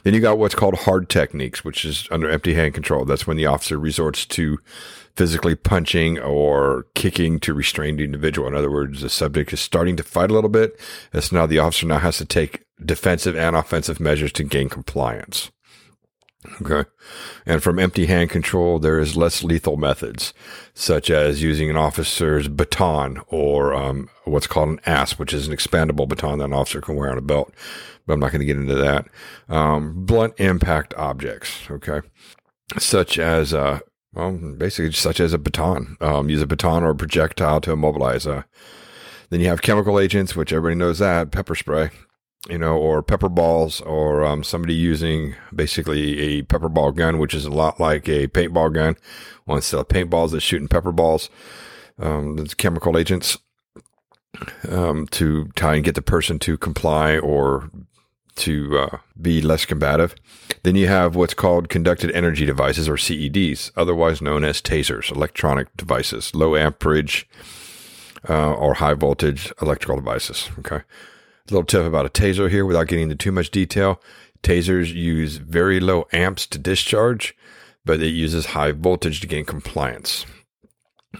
Then 0.02 0.14
you 0.14 0.20
got 0.20 0.38
what's 0.38 0.54
called 0.54 0.74
hard 0.74 1.08
techniques, 1.08 1.64
which 1.64 1.84
is 1.84 2.08
under 2.10 2.30
empty 2.30 2.54
hand 2.54 2.74
control. 2.74 3.04
That's 3.04 3.26
when 3.26 3.36
the 3.36 3.46
officer 3.46 3.78
resorts 3.78 4.24
to 4.26 4.58
physically 5.20 5.54
punching 5.54 6.18
or 6.18 6.86
kicking 6.94 7.38
to 7.38 7.52
restrain 7.52 7.98
the 7.98 8.04
individual. 8.04 8.48
In 8.48 8.54
other 8.54 8.70
words, 8.70 9.02
the 9.02 9.10
subject 9.10 9.52
is 9.52 9.60
starting 9.60 9.94
to 9.96 10.02
fight 10.02 10.30
a 10.30 10.32
little 10.32 10.48
bit. 10.48 10.80
That's 11.12 11.30
now 11.30 11.44
the 11.44 11.58
officer 11.58 11.84
now 11.84 11.98
has 11.98 12.16
to 12.16 12.24
take 12.24 12.64
defensive 12.82 13.36
and 13.36 13.54
offensive 13.54 14.00
measures 14.00 14.32
to 14.32 14.44
gain 14.44 14.70
compliance. 14.70 15.50
Okay. 16.62 16.88
And 17.44 17.62
from 17.62 17.78
empty 17.78 18.06
hand 18.06 18.30
control, 18.30 18.78
there 18.78 18.98
is 18.98 19.14
less 19.14 19.44
lethal 19.44 19.76
methods, 19.76 20.32
such 20.72 21.10
as 21.10 21.42
using 21.42 21.68
an 21.68 21.76
officer's 21.76 22.48
baton 22.48 23.20
or 23.26 23.74
um, 23.74 24.08
what's 24.24 24.46
called 24.46 24.70
an 24.70 24.80
ASP, 24.86 25.18
which 25.18 25.34
is 25.34 25.46
an 25.46 25.54
expandable 25.54 26.08
baton 26.08 26.38
that 26.38 26.46
an 26.46 26.54
officer 26.54 26.80
can 26.80 26.96
wear 26.96 27.10
on 27.10 27.18
a 27.18 27.20
belt. 27.20 27.52
But 28.06 28.14
I'm 28.14 28.20
not 28.20 28.32
going 28.32 28.40
to 28.40 28.46
get 28.46 28.56
into 28.56 28.74
that. 28.74 29.04
Um, 29.50 30.06
blunt 30.06 30.32
impact 30.40 30.94
objects. 30.94 31.70
Okay. 31.70 32.00
Such 32.78 33.18
as, 33.18 33.52
uh, 33.52 33.80
well, 34.12 34.32
basically 34.32 34.92
such 34.92 35.20
as 35.20 35.32
a 35.32 35.38
baton. 35.38 35.96
Um, 36.00 36.28
use 36.28 36.42
a 36.42 36.46
baton 36.46 36.82
or 36.82 36.90
a 36.90 36.96
projectile 36.96 37.60
to 37.62 37.72
immobilize. 37.72 38.26
Uh, 38.26 38.42
then 39.30 39.40
you 39.40 39.48
have 39.48 39.62
chemical 39.62 40.00
agents, 40.00 40.34
which 40.34 40.52
everybody 40.52 40.74
knows 40.74 40.98
that 40.98 41.30
pepper 41.30 41.54
spray 41.54 41.90
you 42.48 42.58
know, 42.58 42.76
or 42.76 43.02
pepper 43.02 43.28
balls, 43.28 43.80
or 43.82 44.24
um, 44.24 44.42
somebody 44.42 44.74
using 44.74 45.34
basically 45.54 46.18
a 46.18 46.42
pepper 46.42 46.68
ball 46.68 46.92
gun, 46.92 47.18
which 47.18 47.34
is 47.34 47.44
a 47.44 47.50
lot 47.50 47.78
like 47.78 48.08
a 48.08 48.28
paintball 48.28 48.72
gun. 48.72 48.96
Well, 49.46 49.56
instead 49.56 49.80
of 49.80 49.88
paintballs, 49.88 50.30
they're 50.30 50.40
shooting 50.40 50.68
pepper 50.68 50.92
balls. 50.92 51.28
Um, 51.98 52.46
chemical 52.56 52.96
agents 52.96 53.36
um, 54.70 55.06
to 55.08 55.48
try 55.54 55.74
and 55.74 55.84
get 55.84 55.96
the 55.96 56.02
person 56.02 56.38
to 56.40 56.56
comply 56.56 57.18
or 57.18 57.70
to 58.36 58.78
uh, 58.78 58.98
be 59.20 59.42
less 59.42 59.66
combative. 59.66 60.14
Then 60.62 60.76
you 60.76 60.88
have 60.88 61.16
what's 61.16 61.34
called 61.34 61.68
conducted 61.68 62.10
energy 62.12 62.44
devices 62.44 62.88
or 62.88 62.94
CEDs, 62.94 63.70
otherwise 63.76 64.20
known 64.20 64.44
as 64.44 64.60
tasers, 64.60 65.10
electronic 65.10 65.74
devices, 65.76 66.34
low 66.34 66.54
amperage 66.54 67.28
uh, 68.28 68.52
or 68.52 68.74
high 68.74 68.94
voltage 68.94 69.52
electrical 69.60 69.96
devices. 69.96 70.50
Okay 70.58 70.82
little 71.52 71.64
tip 71.64 71.84
about 71.84 72.06
a 72.06 72.10
taser 72.10 72.50
here 72.50 72.64
without 72.64 72.86
getting 72.86 73.04
into 73.04 73.16
too 73.16 73.32
much 73.32 73.50
detail. 73.50 74.00
Tasers 74.42 74.92
use 74.92 75.36
very 75.36 75.80
low 75.80 76.06
amps 76.12 76.46
to 76.46 76.58
discharge, 76.58 77.36
but 77.84 78.00
it 78.00 78.08
uses 78.08 78.46
high 78.46 78.72
voltage 78.72 79.20
to 79.20 79.26
gain 79.26 79.44
compliance. 79.44 80.24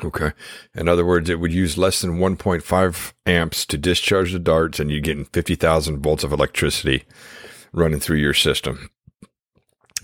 Okay. 0.04 0.32
In 0.74 0.88
other 0.88 1.04
words, 1.04 1.28
it 1.28 1.40
would 1.40 1.52
use 1.52 1.76
less 1.76 2.00
than 2.00 2.18
1.5 2.18 3.12
amps 3.26 3.66
to 3.66 3.76
discharge 3.76 4.32
the 4.32 4.38
darts, 4.38 4.78
and 4.78 4.90
you're 4.90 5.00
getting 5.00 5.24
50,000 5.26 6.00
volts 6.00 6.24
of 6.24 6.32
electricity 6.32 7.04
running 7.72 8.00
through 8.00 8.18
your 8.18 8.34
system. 8.34 8.90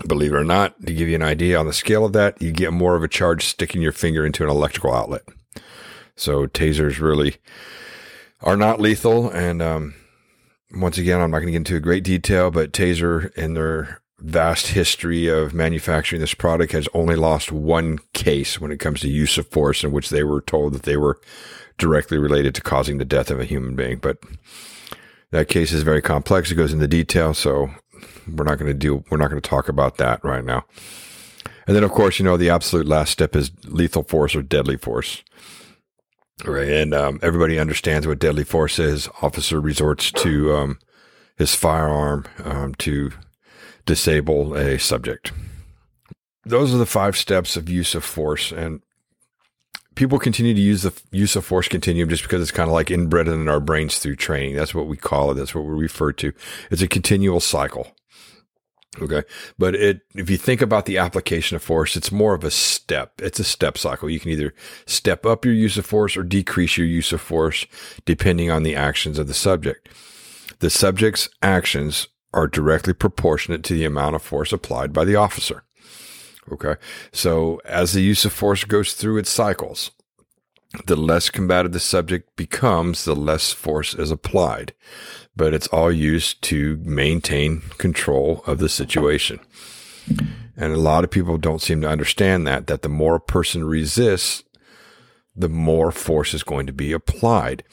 Believe 0.05 0.33
it 0.33 0.37
or 0.37 0.43
not, 0.43 0.79
to 0.85 0.93
give 0.93 1.07
you 1.07 1.15
an 1.15 1.23
idea 1.23 1.57
on 1.59 1.65
the 1.65 1.73
scale 1.73 2.05
of 2.05 2.13
that, 2.13 2.39
you 2.41 2.51
get 2.51 2.71
more 2.71 2.95
of 2.95 3.03
a 3.03 3.07
charge 3.07 3.45
sticking 3.45 3.81
your 3.81 3.91
finger 3.91 4.25
into 4.25 4.43
an 4.43 4.49
electrical 4.49 4.93
outlet. 4.93 5.23
So 6.15 6.45
tasers 6.45 6.99
really 6.99 7.37
are 8.41 8.57
not 8.57 8.79
lethal, 8.79 9.29
and 9.31 9.61
um, 9.61 9.95
once 10.71 10.97
again, 10.97 11.21
I'm 11.21 11.31
not 11.31 11.39
going 11.39 11.47
to 11.47 11.51
get 11.53 11.57
into 11.57 11.79
great 11.79 12.03
detail, 12.03 12.51
but 12.51 12.73
Taser, 12.73 13.33
in 13.35 13.53
their 13.53 14.01
vast 14.19 14.67
history 14.67 15.27
of 15.27 15.53
manufacturing 15.53 16.19
this 16.19 16.33
product, 16.33 16.73
has 16.73 16.87
only 16.93 17.15
lost 17.15 17.51
one 17.51 17.99
case 18.13 18.59
when 18.59 18.71
it 18.71 18.79
comes 18.79 19.01
to 19.01 19.09
use 19.09 19.37
of 19.37 19.47
force 19.47 19.83
in 19.83 19.91
which 19.91 20.09
they 20.09 20.23
were 20.23 20.41
told 20.41 20.73
that 20.73 20.83
they 20.83 20.97
were 20.97 21.19
directly 21.77 22.17
related 22.17 22.53
to 22.55 22.61
causing 22.61 22.97
the 22.97 23.05
death 23.05 23.31
of 23.31 23.39
a 23.39 23.45
human 23.45 23.75
being. 23.75 23.97
But 23.99 24.17
that 25.31 25.47
case 25.47 25.71
is 25.71 25.83
very 25.83 26.01
complex. 26.01 26.51
It 26.51 26.55
goes 26.55 26.73
into 26.73 26.87
detail, 26.87 27.33
so 27.33 27.69
we're 28.35 28.43
not 28.43 28.57
going 28.57 28.71
to 28.71 28.77
do. 28.77 29.03
We're 29.09 29.17
not 29.17 29.29
going 29.29 29.41
to 29.41 29.49
talk 29.49 29.69
about 29.69 29.97
that 29.97 30.23
right 30.23 30.43
now. 30.43 30.65
And 31.65 31.75
then, 31.75 31.83
of 31.83 31.91
course, 31.91 32.17
you 32.17 32.25
know 32.25 32.37
the 32.37 32.49
absolute 32.49 32.87
last 32.87 33.11
step 33.11 33.35
is 33.35 33.51
lethal 33.65 34.03
force 34.03 34.35
or 34.35 34.41
deadly 34.41 34.77
force. 34.77 35.23
Right. 36.45 36.69
And 36.69 36.93
um, 36.93 37.19
everybody 37.21 37.59
understands 37.59 38.07
what 38.07 38.19
deadly 38.19 38.43
force 38.43 38.79
is. 38.79 39.09
Officer 39.21 39.59
resorts 39.59 40.11
to 40.11 40.55
um, 40.55 40.79
his 41.35 41.55
firearm 41.55 42.25
um, 42.43 42.75
to 42.75 43.11
disable 43.85 44.55
a 44.55 44.77
subject. 44.77 45.31
Those 46.45 46.73
are 46.73 46.77
the 46.77 46.85
five 46.85 47.17
steps 47.17 47.57
of 47.57 47.69
use 47.69 47.95
of 47.95 48.03
force. 48.03 48.51
And 48.51 48.81
people 49.95 50.19
continue 50.19 50.53
to 50.53 50.61
use 50.61 50.83
the 50.83 50.93
use 51.11 51.35
of 51.35 51.43
force 51.43 51.67
continuum 51.67 52.07
just 52.07 52.23
because 52.23 52.41
it's 52.41 52.51
kind 52.51 52.69
of 52.69 52.73
like 52.73 52.91
inbred 52.91 53.27
in 53.27 53.49
our 53.49 53.59
brains 53.59 53.97
through 53.97 54.15
training. 54.15 54.55
That's 54.55 54.75
what 54.75 54.87
we 54.87 54.95
call 54.95 55.31
it. 55.31 55.33
That's 55.33 55.55
what 55.55 55.65
we 55.65 55.71
refer 55.71 56.13
to. 56.13 56.31
It's 56.69 56.83
a 56.83 56.87
continual 56.87 57.39
cycle. 57.39 57.87
Okay. 59.01 59.23
But 59.57 59.75
it, 59.75 60.01
if 60.15 60.29
you 60.29 60.37
think 60.37 60.61
about 60.61 60.85
the 60.85 60.97
application 60.97 61.55
of 61.55 61.63
force, 61.63 61.95
it's 61.95 62.11
more 62.11 62.33
of 62.33 62.43
a 62.43 62.51
step. 62.51 63.21
It's 63.21 63.39
a 63.39 63.43
step 63.43 63.77
cycle. 63.77 64.09
You 64.09 64.19
can 64.19 64.31
either 64.31 64.53
step 64.85 65.25
up 65.25 65.45
your 65.45 65.53
use 65.53 65.77
of 65.77 65.85
force 65.85 66.17
or 66.17 66.23
decrease 66.23 66.77
your 66.77 66.87
use 66.87 67.11
of 67.11 67.21
force 67.21 67.65
depending 68.05 68.49
on 68.49 68.63
the 68.63 68.75
actions 68.75 69.19
of 69.19 69.27
the 69.27 69.33
subject. 69.33 69.89
The 70.59 70.69
subject's 70.69 71.29
actions 71.43 72.07
are 72.33 72.47
directly 72.47 72.93
proportionate 72.93 73.63
to 73.65 73.73
the 73.73 73.85
amount 73.85 74.15
of 74.15 74.23
force 74.23 74.51
applied 74.51 74.93
by 74.93 75.05
the 75.05 75.15
officer. 75.15 75.63
Okay. 76.51 76.75
So 77.11 77.61
as 77.65 77.93
the 77.93 78.01
use 78.01 78.25
of 78.25 78.33
force 78.33 78.63
goes 78.63 78.93
through 78.93 79.17
its 79.17 79.29
cycles, 79.29 79.91
the 80.85 80.95
less 80.95 81.29
combative 81.29 81.71
the 81.71 81.79
subject 81.79 82.35
becomes, 82.35 83.05
the 83.05 83.15
less 83.15 83.53
force 83.53 83.93
is 83.93 84.11
applied 84.11 84.73
but 85.37 85.53
it's 85.53 85.67
all 85.67 85.91
used 85.91 86.41
to 86.41 86.77
maintain 86.83 87.61
control 87.77 88.43
of 88.47 88.57
the 88.57 88.67
situation. 88.67 89.39
And 90.57 90.73
a 90.73 90.77
lot 90.77 91.03
of 91.03 91.11
people 91.11 91.37
don't 91.37 91.61
seem 91.61 91.81
to 91.81 91.89
understand 91.89 92.47
that, 92.47 92.65
that 92.67 92.81
the 92.81 92.89
more 92.89 93.15
a 93.15 93.21
person 93.21 93.63
resists, 93.63 94.43
the 95.35 95.49
more 95.49 95.91
force 95.91 96.33
is 96.33 96.43
going 96.43 96.65
to 96.65 96.73
be 96.73 96.91
applied. 96.91 97.63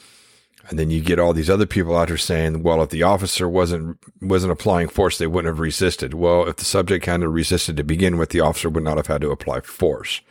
And 0.69 0.77
then 0.77 0.91
you 0.91 1.01
get 1.01 1.19
all 1.19 1.33
these 1.33 1.49
other 1.49 1.65
people 1.65 1.97
out 1.97 2.07
there 2.07 2.17
saying, 2.17 2.61
well, 2.61 2.81
if 2.83 2.89
the 2.89 3.03
officer 3.03 3.49
wasn't, 3.49 3.97
wasn't 4.21 4.53
applying 4.53 4.87
force, 4.87 5.17
they 5.17 5.27
wouldn't 5.27 5.51
have 5.51 5.59
resisted. 5.59 6.13
Well, 6.13 6.47
if 6.47 6.57
the 6.57 6.65
subject 6.65 7.05
hadn't 7.05 7.31
resisted 7.31 7.77
to 7.77 7.83
begin 7.83 8.17
with, 8.17 8.29
the 8.29 8.39
officer 8.39 8.69
would 8.69 8.83
not 8.83 8.97
have 8.97 9.07
had 9.07 9.21
to 9.21 9.31
apply 9.31 9.61
force 9.61 10.21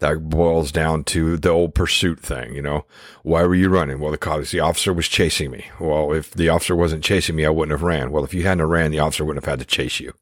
that 0.00 0.28
boils 0.28 0.72
down 0.72 1.04
to 1.04 1.36
the 1.36 1.50
old 1.50 1.74
pursuit 1.74 2.20
thing. 2.20 2.54
You 2.54 2.62
know, 2.62 2.86
why 3.22 3.44
were 3.44 3.54
you 3.54 3.68
running? 3.68 4.00
Well, 4.00 4.12
the, 4.12 4.48
the 4.50 4.60
officer 4.60 4.92
was 4.92 5.08
chasing 5.08 5.50
me. 5.50 5.66
Well, 5.80 6.12
if 6.12 6.30
the 6.32 6.48
officer 6.48 6.76
wasn't 6.76 7.04
chasing 7.04 7.36
me, 7.36 7.46
I 7.46 7.50
wouldn't 7.50 7.72
have 7.72 7.82
ran. 7.82 8.10
Well, 8.10 8.24
if 8.24 8.34
you 8.34 8.42
hadn't 8.42 8.66
ran, 8.66 8.90
the 8.90 8.98
officer 8.98 9.24
wouldn't 9.24 9.44
have 9.44 9.50
had 9.50 9.60
to 9.60 9.64
chase 9.64 10.00
you. 10.00 10.14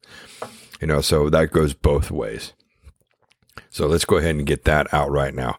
You 0.79 0.87
know, 0.87 1.01
so 1.01 1.29
that 1.29 1.51
goes 1.51 1.73
both 1.73 2.11
ways. 2.11 2.53
So 3.69 3.87
let's 3.87 4.05
go 4.05 4.17
ahead 4.17 4.35
and 4.35 4.45
get 4.45 4.65
that 4.65 4.93
out 4.93 5.09
right 5.09 5.33
now. 5.33 5.57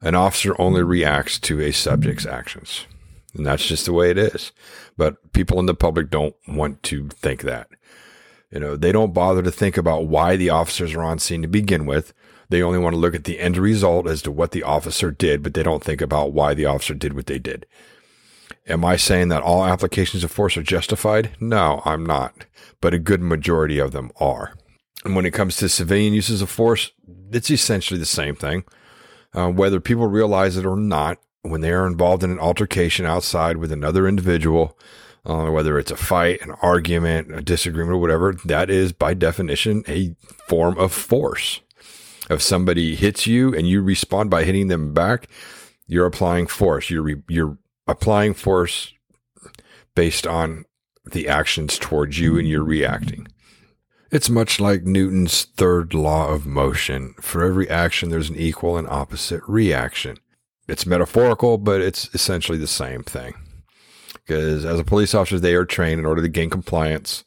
An 0.00 0.14
officer 0.14 0.54
only 0.60 0.82
reacts 0.82 1.38
to 1.40 1.60
a 1.60 1.72
subject's 1.72 2.26
actions. 2.26 2.86
And 3.34 3.44
that's 3.44 3.66
just 3.66 3.86
the 3.86 3.92
way 3.92 4.10
it 4.10 4.18
is. 4.18 4.52
But 4.96 5.32
people 5.32 5.58
in 5.58 5.66
the 5.66 5.74
public 5.74 6.08
don't 6.08 6.36
want 6.46 6.82
to 6.84 7.08
think 7.08 7.42
that. 7.42 7.68
You 8.50 8.60
know, 8.60 8.76
they 8.76 8.92
don't 8.92 9.12
bother 9.12 9.42
to 9.42 9.50
think 9.50 9.76
about 9.76 10.06
why 10.06 10.36
the 10.36 10.50
officers 10.50 10.94
are 10.94 11.02
on 11.02 11.18
scene 11.18 11.42
to 11.42 11.48
begin 11.48 11.86
with. 11.86 12.14
They 12.48 12.62
only 12.62 12.78
want 12.78 12.94
to 12.94 12.98
look 12.98 13.14
at 13.14 13.24
the 13.24 13.40
end 13.40 13.56
result 13.56 14.06
as 14.06 14.22
to 14.22 14.30
what 14.30 14.52
the 14.52 14.62
officer 14.62 15.10
did, 15.10 15.42
but 15.42 15.54
they 15.54 15.62
don't 15.62 15.82
think 15.82 16.00
about 16.00 16.32
why 16.32 16.54
the 16.54 16.66
officer 16.66 16.94
did 16.94 17.14
what 17.14 17.26
they 17.26 17.38
did. 17.38 17.66
Am 18.66 18.84
I 18.84 18.96
saying 18.96 19.28
that 19.28 19.42
all 19.42 19.64
applications 19.64 20.24
of 20.24 20.30
force 20.30 20.56
are 20.56 20.62
justified? 20.62 21.30
No, 21.40 21.82
I'm 21.84 22.04
not, 22.04 22.46
but 22.80 22.94
a 22.94 22.98
good 22.98 23.20
majority 23.20 23.78
of 23.78 23.92
them 23.92 24.10
are. 24.18 24.54
And 25.04 25.14
when 25.14 25.26
it 25.26 25.34
comes 25.34 25.56
to 25.56 25.68
civilian 25.68 26.14
uses 26.14 26.40
of 26.40 26.48
force, 26.48 26.92
it's 27.30 27.50
essentially 27.50 27.98
the 28.00 28.06
same 28.06 28.34
thing. 28.34 28.64
Uh, 29.34 29.50
whether 29.50 29.80
people 29.80 30.06
realize 30.06 30.56
it 30.56 30.64
or 30.64 30.76
not, 30.76 31.18
when 31.42 31.60
they 31.60 31.72
are 31.72 31.86
involved 31.86 32.22
in 32.22 32.30
an 32.30 32.38
altercation 32.38 33.04
outside 33.04 33.58
with 33.58 33.70
another 33.70 34.08
individual, 34.08 34.78
uh, 35.26 35.50
whether 35.50 35.78
it's 35.78 35.90
a 35.90 35.96
fight, 35.96 36.40
an 36.40 36.52
argument, 36.62 37.34
a 37.34 37.42
disagreement, 37.42 37.94
or 37.94 37.98
whatever, 37.98 38.34
that 38.44 38.70
is 38.70 38.92
by 38.92 39.12
definition 39.12 39.84
a 39.88 40.14
form 40.48 40.78
of 40.78 40.92
force. 40.92 41.60
If 42.30 42.40
somebody 42.40 42.94
hits 42.94 43.26
you 43.26 43.54
and 43.54 43.68
you 43.68 43.82
respond 43.82 44.30
by 44.30 44.44
hitting 44.44 44.68
them 44.68 44.94
back, 44.94 45.28
you're 45.86 46.06
applying 46.06 46.46
force. 46.46 46.90
You're 46.90 47.02
re- 47.02 47.22
you're 47.28 47.58
applying 47.86 48.34
force 48.34 48.92
based 49.94 50.26
on 50.26 50.64
the 51.04 51.28
actions 51.28 51.78
towards 51.78 52.18
you 52.18 52.38
and 52.38 52.48
you're 52.48 52.64
reacting. 52.64 53.28
It's 54.10 54.30
much 54.30 54.60
like 54.60 54.84
Newton's 54.84 55.44
third 55.44 55.92
law 55.92 56.28
of 56.28 56.46
motion. 56.46 57.14
For 57.20 57.44
every 57.44 57.68
action, 57.68 58.10
there's 58.10 58.30
an 58.30 58.36
equal 58.36 58.76
and 58.76 58.88
opposite 58.88 59.42
reaction. 59.46 60.18
It's 60.68 60.86
metaphorical, 60.86 61.58
but 61.58 61.80
it's 61.80 62.08
essentially 62.14 62.56
the 62.56 62.66
same 62.66 63.02
thing. 63.02 63.34
Because 64.14 64.64
as 64.64 64.78
a 64.78 64.84
police 64.84 65.14
officer, 65.14 65.38
they 65.38 65.54
are 65.54 65.66
trained 65.66 65.98
in 65.98 66.06
order 66.06 66.22
to 66.22 66.28
gain 66.28 66.48
compliance. 66.48 67.24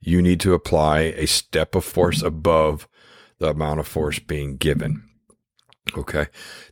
You 0.00 0.20
need 0.20 0.40
to 0.40 0.54
apply 0.54 1.00
a 1.00 1.26
step 1.26 1.74
of 1.74 1.84
force 1.84 2.22
above 2.22 2.88
the 3.42 3.50
amount 3.50 3.80
of 3.80 3.86
force 3.86 4.18
being 4.18 4.56
given. 4.56 5.02
Okay. 5.96 6.26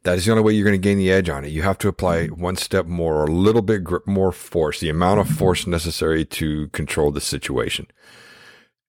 That 0.05 0.17
is 0.17 0.25
the 0.25 0.31
only 0.31 0.45
way 0.45 0.53
you're 0.53 0.65
going 0.65 0.81
to 0.81 0.89
gain 0.89 0.99
the 0.99 1.11
edge 1.11 1.29
on 1.29 1.45
it. 1.45 1.51
You 1.51 1.63
have 1.63 1.79
to 1.79 1.89
apply 1.89 2.29
one 2.29 2.57
step 2.57 2.87
more 2.87 3.17
or 3.17 3.25
a 3.25 3.31
little 3.31 3.61
bit 3.61 3.83
more 4.07 4.33
force, 4.33 4.81
the 4.81 4.89
amount 4.89 5.21
of 5.21 5.29
force 5.29 5.67
necessary 5.67 6.25
to 6.25 6.69
control 6.69 7.11
the 7.11 7.21
situation. 7.21 7.87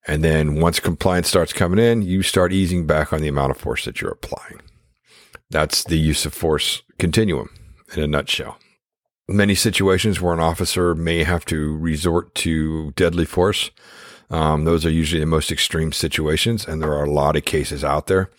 And 0.07 0.23
then 0.23 0.55
once 0.55 0.79
compliance 0.79 1.27
starts 1.27 1.53
coming 1.53 1.79
in, 1.79 2.01
you 2.01 2.21
start 2.23 2.53
easing 2.53 2.87
back 2.87 3.11
on 3.11 3.21
the 3.21 3.27
amount 3.27 3.51
of 3.51 3.57
force 3.57 3.85
that 3.85 3.99
you're 3.99 4.11
applying. 4.11 4.61
That's 5.49 5.83
the 5.83 5.97
use 5.97 6.25
of 6.25 6.33
force 6.33 6.81
continuum 6.97 7.49
in 7.95 8.01
a 8.01 8.07
nutshell. 8.07 8.57
Many 9.27 9.55
situations 9.55 10.21
where 10.21 10.33
an 10.33 10.39
officer 10.39 10.95
may 10.95 11.23
have 11.23 11.45
to 11.45 11.77
resort 11.77 12.35
to 12.35 12.91
deadly 12.91 13.25
force. 13.25 13.71
Um, 14.31 14.63
those 14.63 14.85
are 14.85 14.89
usually 14.89 15.19
the 15.19 15.25
most 15.25 15.51
extreme 15.51 15.91
situations, 15.91 16.65
and 16.65 16.81
there 16.81 16.93
are 16.93 17.03
a 17.03 17.11
lot 17.11 17.35
of 17.35 17.45
cases 17.45 17.83
out 17.83 18.07
there. 18.07 18.31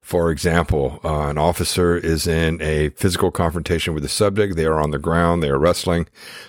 For 0.00 0.30
example, 0.30 1.00
uh, 1.04 1.26
an 1.28 1.36
officer 1.36 1.96
is 1.96 2.28
in 2.28 2.62
a 2.62 2.90
physical 2.90 3.32
confrontation 3.32 3.92
with 3.92 4.04
the 4.04 4.08
subject. 4.08 4.54
They 4.54 4.64
are 4.64 4.80
on 4.80 4.92
the 4.92 5.00
ground. 5.00 5.42
They 5.42 5.50
are 5.50 5.58
wrestling. 5.58 6.06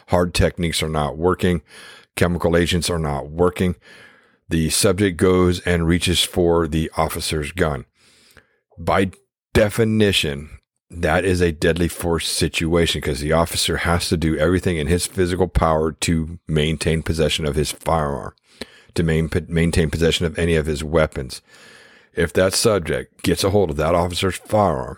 Hard 0.10 0.36
techniques 0.36 0.84
are 0.84 0.90
not 0.90 1.18
working. 1.18 1.64
Chemical 2.16 2.56
agents 2.56 2.88
are 2.88 3.00
not 3.00 3.32
working. 3.32 3.76
The 4.48 4.70
subject 4.70 5.18
goes 5.18 5.60
and 5.62 5.88
reaches 5.88 6.22
for 6.22 6.68
the 6.68 6.92
officer's 6.98 7.52
gun. 7.52 7.86
By 8.78 9.10
definition, 9.56 10.57
that 10.90 11.26
is 11.26 11.42
a 11.42 11.52
deadly 11.52 11.88
force 11.88 12.28
situation 12.28 13.02
because 13.02 13.20
the 13.20 13.34
officer 13.34 13.78
has 13.78 14.10
to 14.10 14.18
do 14.18 14.38
everything 14.38 14.78
in 14.78 14.88
his 14.88 15.06
physical 15.06 15.48
power 15.48 15.92
to 15.92 16.40
maintain 16.48 17.04
possession 17.04 17.46
of 17.46 17.56
his 17.56 17.72
firearm, 17.72 18.34
to 18.96 19.04
main, 19.04 19.30
maintain 19.48 19.90
possession 19.90 20.26
of 20.26 20.38
any 20.40 20.56
of 20.56 20.66
his 20.66 20.84
weapons 20.84 21.42
if 22.18 22.34
that 22.34 22.54
subject 22.54 23.22
gets 23.22 23.44
a 23.44 23.52
hold 23.52 23.70
of 23.70 23.78
that 23.78 23.96
officer's 23.96 24.36
firearm, 24.36 24.98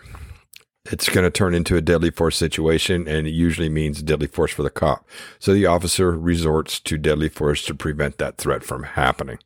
it's 0.86 1.10
going 1.10 1.26
to 1.26 1.30
turn 1.30 1.54
into 1.54 1.76
a 1.76 1.82
deadly 1.82 2.10
force 2.10 2.38
situation, 2.38 3.08
and 3.08 3.28
it 3.28 3.32
usually 3.32 3.70
means 3.70 4.02
deadly 4.02 4.28
force 4.28 4.52
for 4.52 4.64
the 4.64 4.70
cop. 4.70 5.06
So 5.38 5.54
the 5.54 5.66
officer 5.66 6.18
resorts 6.18 6.80
to 6.80 6.98
deadly 6.98 7.30
force 7.30 7.66
to 7.66 7.76
prevent 7.76 8.18
that 8.18 8.38
threat 8.38 8.64
from 8.64 8.84
happening. 8.84 9.38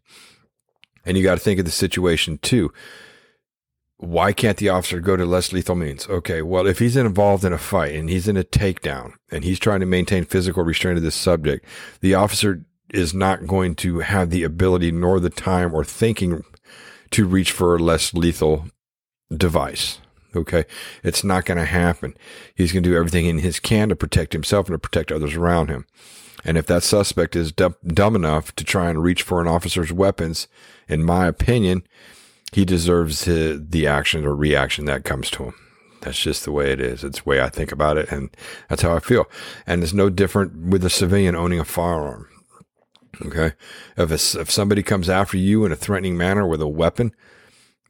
And 1.03 1.17
you 1.17 1.23
got 1.23 1.33
to 1.33 1.43
think 1.43 1.59
of 1.59 1.65
the 1.65 1.71
situation 1.71 2.37
too. 2.37 2.71
Why 3.97 4.33
can't 4.33 4.57
the 4.57 4.69
officer 4.69 4.99
go 4.99 5.15
to 5.15 5.25
less 5.25 5.53
lethal 5.53 5.75
means? 5.75 6.07
Okay, 6.09 6.41
well, 6.41 6.67
if 6.67 6.79
he's 6.79 6.97
involved 6.97 7.45
in 7.45 7.53
a 7.53 7.57
fight 7.57 7.95
and 7.95 8.09
he's 8.09 8.27
in 8.27 8.35
a 8.35 8.43
takedown 8.43 9.13
and 9.31 9.43
he's 9.43 9.59
trying 9.59 9.79
to 9.79 9.85
maintain 9.85 10.25
physical 10.25 10.63
restraint 10.63 10.97
of 10.97 11.03
this 11.03 11.15
subject, 11.15 11.65
the 12.01 12.13
officer 12.13 12.65
is 12.89 13.13
not 13.13 13.47
going 13.47 13.75
to 13.75 13.99
have 13.99 14.29
the 14.29 14.43
ability 14.43 14.91
nor 14.91 15.19
the 15.19 15.29
time 15.29 15.73
or 15.73 15.83
thinking 15.83 16.43
to 17.11 17.25
reach 17.25 17.51
for 17.51 17.75
a 17.75 17.79
less 17.79 18.13
lethal 18.13 18.65
device. 19.35 19.99
Okay. 20.35 20.65
It's 21.03 21.23
not 21.23 21.45
going 21.45 21.59
to 21.59 21.65
happen. 21.65 22.15
He's 22.55 22.71
going 22.71 22.83
to 22.83 22.89
do 22.89 22.97
everything 22.97 23.25
in 23.27 23.39
his 23.39 23.59
can 23.59 23.89
to 23.89 23.95
protect 23.95 24.33
himself 24.33 24.67
and 24.67 24.73
to 24.73 24.79
protect 24.79 25.11
others 25.11 25.35
around 25.35 25.69
him. 25.69 25.85
And 26.43 26.57
if 26.57 26.65
that 26.65 26.83
suspect 26.83 27.35
is 27.35 27.51
dumb, 27.51 27.75
dumb 27.85 28.15
enough 28.15 28.53
to 28.55 28.63
try 28.63 28.89
and 28.89 29.01
reach 29.01 29.21
for 29.21 29.41
an 29.41 29.47
officer's 29.47 29.93
weapons, 29.93 30.47
in 30.87 31.03
my 31.03 31.27
opinion, 31.27 31.83
he 32.53 32.65
deserves 32.65 33.25
the 33.25 33.87
action 33.87 34.25
or 34.25 34.35
reaction 34.35 34.85
that 34.85 35.03
comes 35.03 35.29
to 35.31 35.45
him. 35.45 35.55
That's 36.01 36.19
just 36.19 36.43
the 36.43 36.51
way 36.51 36.71
it 36.71 36.81
is. 36.81 37.03
It's 37.03 37.21
the 37.21 37.29
way 37.29 37.41
I 37.41 37.49
think 37.49 37.71
about 37.71 37.97
it. 37.97 38.11
And 38.11 38.29
that's 38.69 38.81
how 38.81 38.95
I 38.95 38.99
feel. 38.99 39.25
And 39.65 39.83
it's 39.83 39.93
no 39.93 40.09
different 40.09 40.67
with 40.67 40.83
a 40.83 40.89
civilian 40.89 41.35
owning 41.35 41.59
a 41.59 41.65
firearm. 41.65 42.27
Okay. 43.25 43.53
If 43.97 44.11
a, 44.11 44.41
if 44.41 44.51
somebody 44.51 44.83
comes 44.83 45.09
after 45.09 45.37
you 45.37 45.65
in 45.65 45.71
a 45.71 45.77
threatening 45.77 46.17
manner 46.17 46.45
with 46.45 46.61
a 46.61 46.67
weapon, 46.67 47.13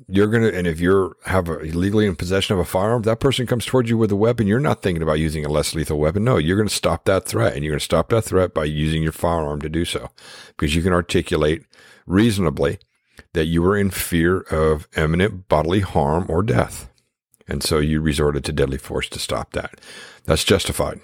you're 0.08 0.28
to, 0.28 0.56
and 0.56 0.68
if 0.68 0.80
you're 0.80 1.16
have 1.26 1.50
a, 1.50 1.60
illegally 1.60 2.06
in 2.06 2.16
possession 2.16 2.54
of 2.54 2.60
a 2.60 2.66
firearm, 2.66 3.04
that 3.04 3.20
person 3.20 3.48
comes 3.48 3.66
towards 3.66 3.90
you 3.90 3.98
with 3.98 4.12
a 4.12 4.16
weapon. 4.16 4.48
You're 4.48 4.60
not 4.60 4.82
thinking 4.82 5.02
about 5.02 5.14
using 5.14 5.46
a 5.46 5.50
less 5.50 5.74
lethal 5.74 5.98
weapon. 5.98 6.24
No, 6.24 6.38
you're 6.38 6.62
to 6.62 6.70
stop 6.70 7.06
that 7.06 7.26
threat 7.26 7.56
and 7.56 7.64
you're 7.64 7.76
to 7.76 7.80
stop 7.80 8.10
that 8.10 8.24
threat 8.24 8.54
by 8.54 8.66
using 8.66 9.02
your 9.02 9.12
firearm 9.12 9.62
to 9.62 9.70
do 9.70 9.86
so 9.86 10.10
because 10.50 10.76
you 10.76 10.82
can 10.82 10.94
articulate 10.94 11.64
reasonably 12.06 12.80
that 13.34 13.46
you 13.46 13.62
were 13.62 13.78
in 13.78 13.90
fear 13.90 14.42
of 14.42 14.88
imminent 14.96 15.48
bodily 15.48 15.82
harm 15.82 16.26
or 16.30 16.44
death. 16.44 16.90
And 17.48 17.62
so 17.62 17.80
you 17.80 18.02
resorted 18.02 18.44
to 18.46 18.54
deadly 18.54 18.78
force 18.78 19.10
to 19.10 19.20
stop 19.20 19.52
that. 19.54 19.80
That's 20.26 20.44
justified. 20.44 21.00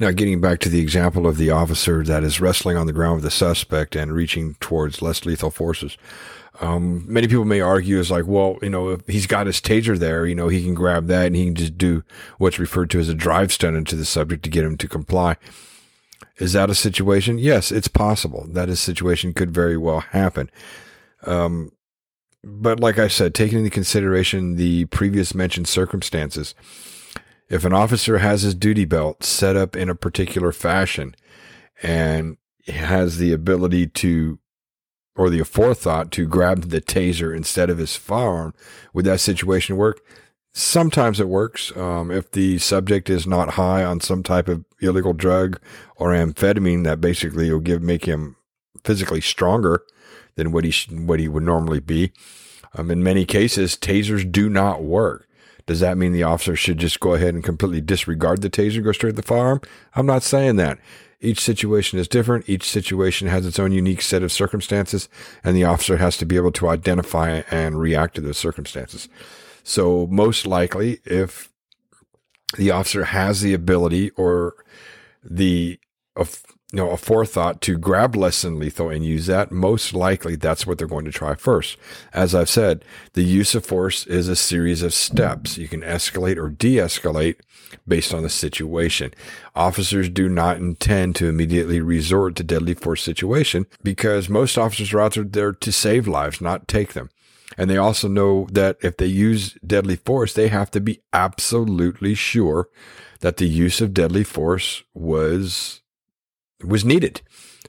Now, 0.00 0.10
getting 0.10 0.40
back 0.40 0.58
to 0.60 0.68
the 0.68 0.80
example 0.80 1.26
of 1.26 1.36
the 1.36 1.50
officer 1.50 2.02
that 2.02 2.24
is 2.24 2.40
wrestling 2.40 2.76
on 2.76 2.86
the 2.86 2.92
ground 2.92 3.16
with 3.16 3.24
the 3.24 3.30
suspect 3.30 3.94
and 3.94 4.12
reaching 4.12 4.54
towards 4.54 5.02
less 5.02 5.24
lethal 5.24 5.50
forces. 5.50 5.96
Um, 6.60 7.04
many 7.12 7.26
people 7.26 7.44
may 7.44 7.60
argue 7.60 7.98
is 7.98 8.10
like, 8.10 8.26
well, 8.26 8.58
you 8.62 8.70
know, 8.70 8.90
if 8.90 9.06
he's 9.06 9.26
got 9.26 9.46
his 9.46 9.60
taser 9.60 9.98
there, 9.98 10.26
you 10.26 10.34
know, 10.34 10.48
he 10.48 10.62
can 10.62 10.74
grab 10.74 11.06
that 11.08 11.26
and 11.26 11.36
he 11.36 11.46
can 11.46 11.54
just 11.54 11.78
do 11.78 12.04
what's 12.38 12.58
referred 12.58 12.90
to 12.90 13.00
as 13.00 13.08
a 13.08 13.14
drive 13.14 13.52
stun 13.52 13.74
into 13.74 13.96
the 13.96 14.04
subject 14.04 14.42
to 14.44 14.50
get 14.50 14.64
him 14.64 14.76
to 14.78 14.88
comply. 14.88 15.36
Is 16.38 16.52
that 16.52 16.70
a 16.70 16.74
situation? 16.74 17.38
Yes, 17.38 17.70
it's 17.70 17.88
possible 17.88 18.46
that 18.50 18.68
a 18.68 18.76
situation 18.76 19.32
could 19.32 19.50
very 19.50 19.76
well 19.76 20.00
happen. 20.00 20.50
Um, 21.24 21.72
but 22.42 22.80
like 22.80 22.98
I 22.98 23.08
said, 23.08 23.34
taking 23.34 23.58
into 23.58 23.70
consideration 23.70 24.56
the 24.56 24.84
previous 24.86 25.34
mentioned 25.34 25.68
circumstances, 25.68 26.54
if 27.48 27.64
an 27.64 27.72
officer 27.72 28.18
has 28.18 28.42
his 28.42 28.54
duty 28.54 28.84
belt 28.84 29.24
set 29.24 29.56
up 29.56 29.76
in 29.76 29.88
a 29.88 29.94
particular 29.94 30.52
fashion 30.52 31.14
and 31.82 32.36
has 32.66 33.18
the 33.18 33.32
ability 33.32 33.86
to 33.86 34.38
or 35.16 35.30
the 35.30 35.44
forethought 35.44 36.10
to 36.10 36.26
grab 36.26 36.70
the 36.70 36.80
taser 36.80 37.34
instead 37.34 37.70
of 37.70 37.78
his 37.78 37.96
firearm, 37.96 38.52
would 38.92 39.04
that 39.04 39.20
situation 39.20 39.76
work? 39.76 40.00
Sometimes 40.56 41.18
it 41.18 41.28
works. 41.28 41.76
Um, 41.76 42.12
if 42.12 42.30
the 42.30 42.58
subject 42.58 43.10
is 43.10 43.26
not 43.26 43.50
high 43.54 43.84
on 43.84 44.00
some 44.00 44.22
type 44.22 44.46
of 44.46 44.64
illegal 44.80 45.12
drug 45.12 45.60
or 45.96 46.10
amphetamine 46.10 46.84
that 46.84 47.00
basically 47.00 47.50
will 47.50 47.58
give 47.58 47.82
make 47.82 48.04
him 48.04 48.36
physically 48.84 49.20
stronger 49.20 49.82
than 50.36 50.52
what 50.52 50.62
he 50.62 50.70
sh- 50.70 50.90
what 50.90 51.18
he 51.18 51.26
would 51.26 51.42
normally 51.42 51.80
be. 51.80 52.12
Um, 52.76 52.92
in 52.92 53.02
many 53.02 53.24
cases, 53.24 53.76
tasers 53.76 54.30
do 54.30 54.48
not 54.48 54.84
work. 54.84 55.28
Does 55.66 55.80
that 55.80 55.98
mean 55.98 56.12
the 56.12 56.22
officer 56.22 56.54
should 56.54 56.78
just 56.78 57.00
go 57.00 57.14
ahead 57.14 57.34
and 57.34 57.42
completely 57.42 57.80
disregard 57.80 58.40
the 58.40 58.50
taser 58.50 58.76
and 58.76 58.84
go 58.84 58.92
straight 58.92 59.10
to 59.10 59.16
the 59.16 59.22
firearm? 59.22 59.60
I'm 59.96 60.06
not 60.06 60.22
saying 60.22 60.54
that. 60.56 60.78
Each 61.20 61.40
situation 61.40 61.98
is 61.98 62.06
different. 62.06 62.48
Each 62.48 62.64
situation 62.64 63.26
has 63.26 63.44
its 63.44 63.58
own 63.58 63.72
unique 63.72 64.02
set 64.02 64.22
of 64.22 64.30
circumstances, 64.30 65.08
and 65.42 65.56
the 65.56 65.64
officer 65.64 65.96
has 65.96 66.16
to 66.18 66.26
be 66.26 66.36
able 66.36 66.52
to 66.52 66.68
identify 66.68 67.42
and 67.50 67.80
react 67.80 68.14
to 68.16 68.20
those 68.20 68.38
circumstances. 68.38 69.08
So, 69.64 70.06
most 70.06 70.46
likely, 70.46 71.00
if 71.04 71.50
the 72.56 72.70
officer 72.70 73.04
has 73.04 73.40
the 73.40 73.54
ability 73.54 74.10
or 74.10 74.54
the 75.22 75.80
you 76.74 76.78
know, 76.78 76.90
a 76.90 76.96
forethought 76.96 77.60
to 77.60 77.78
grab 77.78 78.16
less 78.16 78.42
than 78.42 78.58
lethal 78.58 78.90
and 78.90 79.04
use 79.04 79.26
that, 79.26 79.52
most 79.52 79.94
likely 79.94 80.34
that's 80.34 80.66
what 80.66 80.76
they're 80.76 80.88
going 80.88 81.04
to 81.04 81.12
try 81.12 81.36
first. 81.36 81.76
As 82.12 82.34
I've 82.34 82.50
said, 82.50 82.84
the 83.12 83.22
use 83.22 83.54
of 83.54 83.64
force 83.64 84.04
is 84.08 84.28
a 84.28 84.34
series 84.34 84.82
of 84.82 84.92
steps. 84.92 85.56
You 85.56 85.68
can 85.68 85.82
escalate 85.82 86.36
or 86.36 86.48
de-escalate 86.48 87.36
based 87.86 88.12
on 88.12 88.24
the 88.24 88.28
situation. 88.28 89.14
Officers 89.54 90.08
do 90.08 90.28
not 90.28 90.56
intend 90.56 91.14
to 91.16 91.28
immediately 91.28 91.80
resort 91.80 92.34
to 92.36 92.42
deadly 92.42 92.74
force 92.74 93.04
situation 93.04 93.66
because 93.84 94.28
most 94.28 94.58
officers 94.58 94.92
are 94.92 95.00
out 95.00 95.16
there 95.16 95.52
to 95.52 95.70
save 95.70 96.08
lives, 96.08 96.40
not 96.40 96.66
take 96.66 96.94
them. 96.94 97.08
And 97.56 97.70
they 97.70 97.76
also 97.76 98.08
know 98.08 98.46
that 98.52 98.76
if 98.82 98.96
they 98.96 99.06
use 99.06 99.56
deadly 99.66 99.96
force, 99.96 100.32
they 100.32 100.48
have 100.48 100.70
to 100.72 100.80
be 100.80 101.00
absolutely 101.12 102.14
sure 102.14 102.68
that 103.20 103.36
the 103.36 103.48
use 103.48 103.80
of 103.80 103.94
deadly 103.94 104.24
force 104.24 104.82
was 104.92 105.80
was 106.62 106.84
needed. 106.84 107.20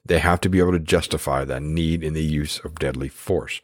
They 0.06 0.20
have 0.20 0.42
to 0.42 0.50
be 0.50 0.60
able 0.60 0.72
to 0.74 0.80
justify 0.80 1.44
that 1.46 1.64
need 1.64 2.04
in 2.04 2.14
the 2.14 2.24
use 2.24 2.60
of 2.60 2.80
deadly 2.80 3.10
force. 3.10 3.62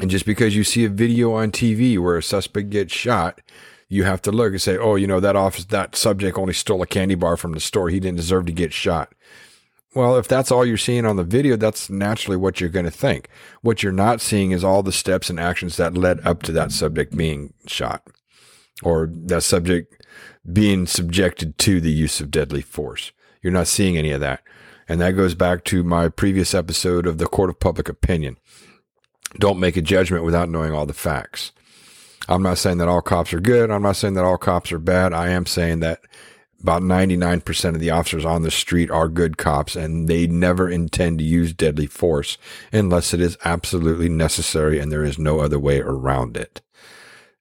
And 0.00 0.10
just 0.10 0.26
because 0.26 0.54
you 0.54 0.64
see 0.64 0.84
a 0.84 0.90
video 0.90 1.32
on 1.32 1.50
TV 1.50 1.98
where 1.98 2.16
a 2.16 2.22
suspect 2.22 2.70
gets 2.70 2.92
shot, 2.92 3.40
you 3.88 4.04
have 4.04 4.20
to 4.22 4.32
look 4.32 4.52
and 4.52 4.60
say, 4.60 4.76
"Oh, 4.76 4.96
you 4.96 5.06
know 5.06 5.20
that 5.20 5.36
office 5.36 5.64
that 5.66 5.96
subject 5.96 6.36
only 6.36 6.52
stole 6.52 6.82
a 6.82 6.86
candy 6.86 7.14
bar 7.14 7.36
from 7.36 7.52
the 7.52 7.60
store. 7.60 7.88
He 7.88 8.00
didn't 8.00 8.18
deserve 8.18 8.46
to 8.46 8.52
get 8.52 8.72
shot." 8.72 9.14
Well, 9.94 10.16
if 10.16 10.28
that's 10.28 10.50
all 10.50 10.66
you're 10.66 10.76
seeing 10.76 11.06
on 11.06 11.16
the 11.16 11.24
video, 11.24 11.56
that's 11.56 11.88
naturally 11.88 12.36
what 12.36 12.60
you're 12.60 12.68
going 12.68 12.84
to 12.84 12.90
think. 12.90 13.28
What 13.62 13.82
you're 13.82 13.92
not 13.92 14.20
seeing 14.20 14.50
is 14.50 14.62
all 14.62 14.82
the 14.82 14.92
steps 14.92 15.30
and 15.30 15.40
actions 15.40 15.76
that 15.76 15.96
led 15.96 16.24
up 16.26 16.42
to 16.44 16.52
that 16.52 16.72
subject 16.72 17.16
being 17.16 17.54
shot 17.66 18.02
or 18.82 19.08
that 19.10 19.42
subject 19.42 20.06
being 20.50 20.86
subjected 20.86 21.58
to 21.58 21.80
the 21.80 21.90
use 21.90 22.20
of 22.20 22.30
deadly 22.30 22.62
force. 22.62 23.12
You're 23.42 23.52
not 23.52 23.66
seeing 23.66 23.96
any 23.96 24.10
of 24.12 24.20
that. 24.20 24.42
And 24.88 25.00
that 25.00 25.12
goes 25.12 25.34
back 25.34 25.64
to 25.64 25.82
my 25.82 26.08
previous 26.08 26.54
episode 26.54 27.06
of 27.06 27.18
the 27.18 27.26
court 27.26 27.50
of 27.50 27.60
public 27.60 27.88
opinion. 27.88 28.36
Don't 29.38 29.60
make 29.60 29.76
a 29.76 29.82
judgment 29.82 30.24
without 30.24 30.48
knowing 30.48 30.72
all 30.72 30.86
the 30.86 30.94
facts. 30.94 31.52
I'm 32.28 32.42
not 32.42 32.58
saying 32.58 32.78
that 32.78 32.88
all 32.88 33.02
cops 33.02 33.32
are 33.32 33.40
good. 33.40 33.70
I'm 33.70 33.82
not 33.82 33.96
saying 33.96 34.14
that 34.14 34.24
all 34.24 34.38
cops 34.38 34.72
are 34.72 34.78
bad. 34.78 35.12
I 35.12 35.28
am 35.28 35.46
saying 35.46 35.80
that 35.80 36.00
about 36.60 36.82
99% 36.82 37.74
of 37.74 37.80
the 37.80 37.90
officers 37.90 38.24
on 38.24 38.42
the 38.42 38.50
street 38.50 38.90
are 38.90 39.08
good 39.08 39.36
cops 39.36 39.76
and 39.76 40.08
they 40.08 40.26
never 40.26 40.68
intend 40.68 41.18
to 41.18 41.24
use 41.24 41.52
deadly 41.52 41.86
force 41.86 42.36
unless 42.72 43.14
it 43.14 43.20
is 43.20 43.38
absolutely 43.44 44.08
necessary 44.08 44.78
and 44.78 44.90
there 44.90 45.04
is 45.04 45.18
no 45.18 45.40
other 45.40 45.58
way 45.58 45.80
around 45.80 46.36
it. 46.36 46.60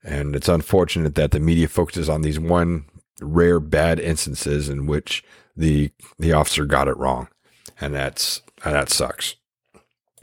And 0.03 0.35
it's 0.35 0.47
unfortunate 0.47 1.15
that 1.15 1.31
the 1.31 1.39
media 1.39 1.67
focuses 1.67 2.09
on 2.09 2.21
these 2.21 2.39
one 2.39 2.85
rare 3.21 3.59
bad 3.59 3.99
instances 3.99 4.69
in 4.69 4.85
which 4.85 5.23
the 5.55 5.91
the 6.19 6.33
officer 6.33 6.65
got 6.65 6.87
it 6.87 6.97
wrong, 6.97 7.27
and 7.81 7.93
that's 7.93 8.41
that 8.63 8.89
sucks. 8.89 9.35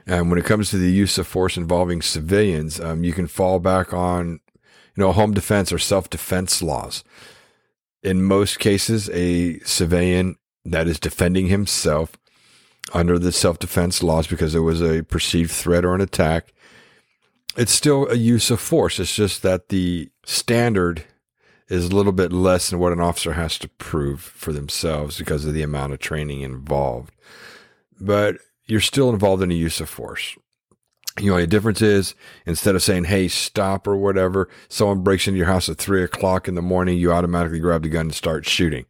And 0.06 0.30
when 0.30 0.38
it 0.38 0.44
comes 0.44 0.70
to 0.70 0.78
the 0.78 0.90
use 0.90 1.18
of 1.18 1.26
force 1.26 1.56
involving 1.56 2.02
civilians, 2.02 2.78
um, 2.78 3.04
you 3.04 3.12
can 3.12 3.26
fall 3.26 3.58
back 3.58 3.92
on 3.92 4.40
you 4.62 5.02
know 5.02 5.12
home 5.12 5.34
defense 5.34 5.72
or 5.72 5.78
self 5.78 6.08
defense 6.08 6.62
laws. 6.62 7.04
In 8.04 8.22
most 8.22 8.58
cases, 8.58 9.08
a 9.10 9.58
civilian 9.60 10.36
that 10.64 10.86
is 10.86 11.00
defending 11.00 11.46
himself 11.46 12.12
under 12.92 13.18
the 13.18 13.32
self 13.32 13.58
defense 13.58 14.02
laws 14.02 14.26
because 14.26 14.52
there 14.52 14.62
was 14.62 14.82
a 14.82 15.02
perceived 15.02 15.50
threat 15.50 15.84
or 15.84 15.94
an 15.94 16.02
attack, 16.02 16.52
it's 17.56 17.72
still 17.72 18.08
a 18.10 18.14
use 18.14 18.50
of 18.50 18.60
force. 18.60 19.00
It's 19.00 19.16
just 19.16 19.42
that 19.42 19.70
the 19.70 20.10
standard 20.26 21.04
is 21.68 21.86
a 21.86 21.96
little 21.96 22.12
bit 22.12 22.30
less 22.30 22.68
than 22.68 22.78
what 22.78 22.92
an 22.92 23.00
officer 23.00 23.32
has 23.32 23.58
to 23.58 23.68
prove 23.68 24.20
for 24.20 24.52
themselves 24.52 25.18
because 25.18 25.46
of 25.46 25.54
the 25.54 25.62
amount 25.62 25.94
of 25.94 25.98
training 25.98 26.42
involved. 26.42 27.14
But 27.98 28.36
you're 28.66 28.80
still 28.80 29.10
involved 29.10 29.42
in 29.42 29.50
a 29.50 29.54
use 29.54 29.80
of 29.80 29.88
force. 29.88 30.36
You 31.20 31.30
know, 31.30 31.36
the 31.38 31.46
difference 31.46 31.80
is 31.80 32.14
instead 32.44 32.74
of 32.74 32.82
saying, 32.82 33.04
Hey, 33.04 33.28
stop 33.28 33.86
or 33.86 33.96
whatever, 33.96 34.48
someone 34.68 35.02
breaks 35.02 35.28
into 35.28 35.38
your 35.38 35.46
house 35.46 35.68
at 35.68 35.78
three 35.78 36.02
o'clock 36.02 36.48
in 36.48 36.54
the 36.54 36.62
morning, 36.62 36.98
you 36.98 37.12
automatically 37.12 37.60
grab 37.60 37.82
the 37.82 37.88
gun 37.88 38.06
and 38.06 38.14
start 38.14 38.46
shooting. 38.46 38.86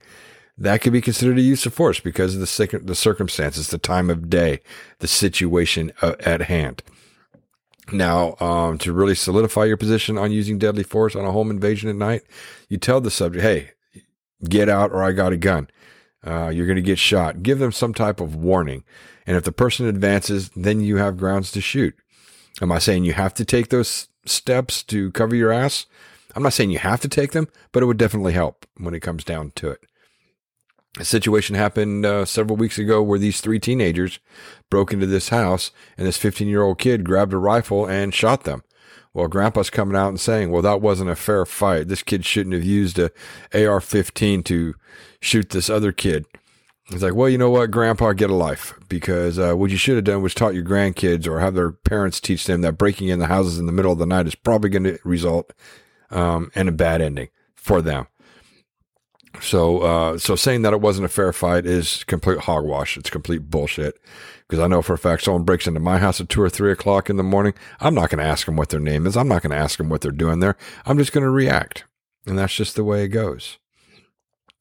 That 0.57 0.81
could 0.81 0.93
be 0.93 1.01
considered 1.01 1.39
a 1.39 1.43
use 1.43 1.67
of 1.67 1.75
force 1.75 2.01
because 2.01 2.35
of 2.35 2.41
the, 2.41 2.81
the 2.83 2.95
circumstances, 2.95 3.69
the 3.69 3.79
time 3.79 4.09
of 4.09 4.31
day, 4.31 4.61
the 5.01 5.09
situation 5.09 5.93
uh, 6.01 6.15
at 6.21 6.43
hand. 6.43 6.83
Now, 7.93 8.37
um, 8.41 8.79
to 8.79 8.93
really 8.93 9.17
solidify 9.17 9.65
your 9.65 9.77
position 9.77 10.17
on 10.17 10.33
using 10.33 10.59
deadly 10.59 10.85
force 10.85 11.15
on 11.15 11.25
a 11.25 11.33
home 11.33 11.51
invasion 11.51 11.91
at 11.91 11.97
night, 11.97 12.23
you 12.69 12.79
tell 12.79 13.01
the 13.01 13.11
subject, 13.11 13.43
Hey, 13.43 13.73
get 14.49 14.69
out 14.69 14.93
or 14.93 15.03
I 15.03 15.13
got 15.13 15.33
a 15.33 15.37
gun. 15.37 15.69
Uh, 16.25 16.49
you're 16.49 16.67
going 16.67 16.77
to 16.77 16.83
get 16.83 16.99
shot. 16.99 17.43
Give 17.43 17.59
them 17.59 17.73
some 17.73 17.93
type 17.93 18.21
of 18.21 18.35
warning. 18.35 18.85
And 19.27 19.37
if 19.37 19.45
the 19.45 19.53
person 19.53 19.87
advances, 19.87 20.51
then 20.51 20.81
you 20.81 20.97
have 20.97 21.19
grounds 21.19 21.51
to 21.53 21.61
shoot. 21.61 21.95
Am 22.61 22.71
I 22.71 22.79
saying 22.79 23.05
you 23.05 23.15
have 23.15 23.35
to 23.35 23.45
take 23.45 23.69
those 23.69 24.09
steps 24.25 24.83
to 24.85 25.11
cover 25.13 25.35
your 25.35 25.53
ass? 25.53 25.87
I'm 26.37 26.43
not 26.43 26.53
saying 26.53 26.71
you 26.71 26.79
have 26.79 27.01
to 27.01 27.09
take 27.09 27.33
them, 27.33 27.49
but 27.73 27.83
it 27.83 27.87
would 27.87 27.97
definitely 27.97 28.33
help 28.33 28.67
when 28.77 28.95
it 28.95 29.01
comes 29.01 29.25
down 29.25 29.53
to 29.57 29.71
it. 29.71 29.81
A 30.99 31.05
situation 31.05 31.57
happened 31.57 32.07
uh, 32.07 32.25
several 32.25 32.57
weeks 32.57 32.79
ago 32.79 33.03
where 33.03 33.19
these 33.19 33.41
three 33.41 33.59
teenagers 33.59 34.21
broke 34.71 34.93
into 34.93 35.07
this 35.07 35.31
house 35.31 35.73
and 35.99 36.07
this 36.07 36.17
15 36.17 36.47
year 36.47 36.63
old 36.63 36.79
kid 36.79 37.05
grabbed 37.05 37.33
a 37.33 37.39
rifle 37.39 37.87
and 37.87 38.15
shot 38.15 38.45
them. 38.45 38.63
Well, 39.13 39.29
grandpa's 39.29 39.71
coming 39.71 39.97
out 39.97 40.09
and 40.09 40.21
saying, 40.21 40.51
well, 40.51 40.63
that 40.63 40.81
wasn't 40.81 41.11
a 41.11 41.17
fair 41.17 41.45
fight. 41.47 41.89
This 41.89 42.03
kid 42.03 42.25
shouldn't 42.25 42.55
have 42.55 42.65
used 42.65 42.99
a 42.99 43.11
AR 43.55 43.81
15 43.81 44.43
to 44.45 44.75
shoot 45.21 45.51
this 45.51 45.71
other 45.71 45.93
kid. 45.93 46.27
It's 46.91 47.03
like, 47.03 47.15
well, 47.15 47.31
you 47.31 47.39
know 47.39 47.51
what, 47.51 47.71
grandpa, 47.71 48.13
get 48.13 48.29
a 48.29 48.35
life 48.35 48.75
because 48.89 49.39
uh, 49.39 49.55
what 49.55 49.71
you 49.71 49.77
should 49.79 49.97
have 49.97 50.05
done 50.05 50.23
was 50.23 50.35
taught 50.35 50.55
your 50.55 50.65
grandkids 50.65 51.27
or 51.27 51.41
have 51.41 51.55
their 51.55 51.73
parents 51.73 52.21
teach 52.21 52.45
them 52.45 52.61
that 52.61 52.77
breaking 52.77 53.09
in 53.09 53.19
the 53.19 53.27
houses 53.27 53.59
in 53.59 53.65
the 53.65 53.73
middle 53.73 53.93
of 53.93 53.99
the 53.99 54.07
night 54.07 54.27
is 54.27 54.35
probably 54.35 54.69
going 54.69 54.85
to 54.85 54.99
result 55.03 55.53
um, 56.11 56.51
in 56.55 56.69
a 56.69 56.73
bad 56.73 57.01
ending 57.01 57.29
for 57.55 57.81
them. 57.81 58.07
So, 59.41 59.79
uh, 59.81 60.19
so 60.19 60.37
saying 60.37 60.63
that 60.63 60.75
it 60.75 60.81
wasn't 60.81 61.07
a 61.07 61.09
fair 61.09 61.33
fight 61.33 61.67
is 61.67 62.05
complete 62.05 62.41
hogwash. 62.41 62.97
It's 62.97 63.11
complete 63.11 63.51
bullshit. 63.51 63.99
Because 64.47 64.63
I 64.63 64.69
know 64.69 64.83
for 64.83 64.93
a 64.93 64.99
fact 64.99 65.23
someone 65.23 65.45
breaks 65.45 65.67
into 65.67 65.81
my 65.81 65.99
house 65.99 66.21
at 66.21 66.29
two 66.29 66.43
or 66.43 66.51
three 66.51 66.71
o'clock 66.71 67.09
in 67.09 67.17
the 67.17 67.23
morning. 67.23 67.55
I'm 67.81 67.95
not 67.95 68.11
going 68.11 68.19
to 68.19 68.31
ask 68.31 68.47
them 68.47 68.57
what 68.57 68.69
their 68.69 68.79
name 68.79 69.07
is. 69.07 69.17
I'm 69.17 69.27
not 69.27 69.43
going 69.43 69.51
to 69.53 69.57
ask 69.57 69.79
them 69.79 69.89
what 69.89 70.03
they're 70.03 70.13
doing 70.13 70.41
there. 70.41 70.57
I'm 70.85 70.99
just 70.99 71.13
going 71.13 71.25
to 71.25 71.31
react. 71.31 71.85
And 72.27 72.39
that's 72.39 72.55
just 72.55 72.77
the 72.77 72.85
way 72.85 73.05
it 73.05 73.09
goes. 73.09 73.59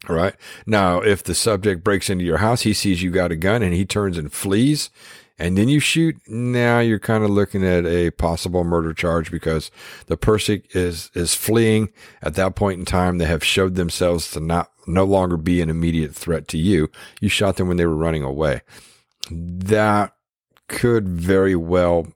Right. 0.08 0.36
Now, 0.66 1.00
if 1.00 1.24
the 1.24 1.34
subject 1.34 1.84
breaks 1.84 2.10
into 2.10 2.26
your 2.26 2.40
house, 2.40 2.64
he 2.64 2.74
sees 2.74 3.02
you 3.02 3.10
got 3.10 3.32
a 3.32 3.38
gun 3.38 3.64
and 3.64 3.74
he 3.74 3.86
turns 3.86 4.18
and 4.18 4.32
flees 4.32 4.90
and 5.40 5.58
then 5.58 5.68
you 5.68 5.80
shoot, 5.80 6.16
now 6.28 6.80
you're 6.80 7.00
kind 7.00 7.24
of 7.24 7.30
looking 7.32 7.66
at 7.66 7.86
a 7.86 8.12
possible 8.12 8.64
murder 8.64 8.94
charge 8.94 9.32
because 9.32 9.72
the 10.06 10.18
person 10.18 10.62
is, 10.72 11.10
is 11.16 11.34
fleeing 11.34 11.90
at 12.22 12.36
that 12.36 12.56
point 12.56 12.80
in 12.80 12.86
time. 12.86 13.18
They 13.18 13.26
have 13.26 13.44
showed 13.44 13.76
themselves 13.76 14.30
to 14.32 14.40
not, 14.40 14.72
no 14.86 15.04
longer 15.04 15.38
be 15.38 15.60
an 15.60 15.70
immediate 15.70 16.14
threat 16.14 16.48
to 16.50 16.58
you. 16.58 16.90
You 17.20 17.30
shot 17.30 17.58
them 17.58 17.68
when 17.68 17.78
they 17.78 17.86
were 17.86 17.96
running 17.96 18.24
away. 18.24 18.62
That 19.32 20.14
could 20.68 21.10
very 21.10 21.56
well 21.56 22.08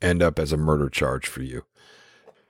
end 0.00 0.22
up 0.22 0.38
as 0.38 0.50
a 0.50 0.56
murder 0.56 0.88
charge 0.88 1.26
for 1.26 1.42
you. 1.42 1.64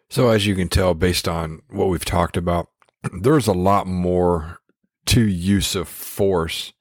So 0.08 0.28
as 0.28 0.46
you 0.46 0.54
can 0.54 0.68
tell, 0.68 0.94
based 0.94 1.26
on 1.26 1.62
what 1.68 1.88
we've 1.88 2.04
talked 2.04 2.36
about, 2.36 2.68
there's 3.12 3.46
a 3.46 3.52
lot 3.52 3.86
more 3.86 4.60
to 5.06 5.26
use 5.26 5.74
of 5.74 5.88
force 5.88 6.72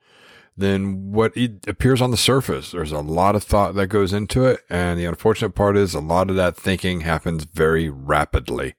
than 0.60 1.14
what 1.14 1.36
it 1.38 1.66
appears 1.68 2.02
on 2.02 2.12
the 2.12 2.18
surface. 2.18 2.72
There's 2.72 2.92
a 2.92 3.00
lot 3.00 3.36
of 3.36 3.44
thought 3.44 3.76
that 3.76 3.88
goes 3.88 4.12
into 4.12 4.46
it. 4.46 4.60
And 4.70 5.00
the 5.00 5.06
unfortunate 5.06 5.52
part 5.52 5.78
is 5.78 5.94
a 5.94 6.02
lot 6.02 6.30
of 6.30 6.36
that 6.36 6.58
thinking 6.58 7.02
happens 7.02 7.46
very 7.46 7.90
rapidly. 7.90 8.76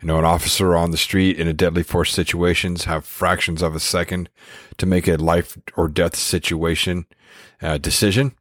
You 0.00 0.08
know, 0.08 0.18
an 0.18 0.24
officer 0.24 0.76
on 0.76 0.90
the 0.90 0.96
street 0.96 1.38
in 1.38 1.46
a 1.46 1.52
deadly 1.52 1.84
force 1.84 2.12
situations 2.12 2.84
have 2.84 3.06
fractions 3.06 3.62
of 3.62 3.76
a 3.76 3.80
second 3.80 4.28
to 4.78 4.86
make 4.86 5.06
a 5.06 5.16
life 5.16 5.56
or 5.76 5.86
death 5.86 6.16
situation 6.16 7.06
uh, 7.62 7.78
decision. 7.78 8.34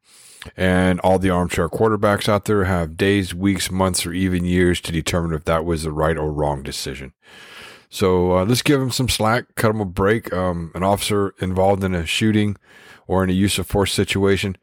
And 0.58 1.00
all 1.02 1.20
the 1.20 1.30
armchair 1.30 1.70
quarterbacks 1.70 2.28
out 2.28 2.46
there 2.46 2.64
have 2.64 2.98
days, 2.98 3.36
weeks, 3.36 3.70
months, 3.70 4.08
or 4.08 4.14
even 4.14 4.44
years 4.44 4.82
to 4.82 4.92
determine 4.92 5.36
if 5.36 5.46
that 5.46 5.64
was 5.64 5.84
the 5.84 5.92
right 5.92 6.18
or 6.18 6.34
wrong 6.34 6.64
decision. 6.64 7.14
So 7.92 8.38
uh, 8.38 8.46
let's 8.46 8.62
give 8.62 8.80
them 8.80 8.90
some 8.90 9.10
slack, 9.10 9.54
cut 9.56 9.68
them 9.68 9.82
a 9.82 9.86
break. 9.86 10.32
Um, 10.32 10.72
an 10.74 10.82
officer 10.82 11.36
involved 11.40 11.84
in 11.84 11.94
a 11.94 12.06
shooting 12.06 12.56
or 13.06 13.22
in 13.22 13.30
a 13.30 13.34
use 13.34 13.60
of 13.60 13.68
force 13.68 13.92
situation, 13.92 14.56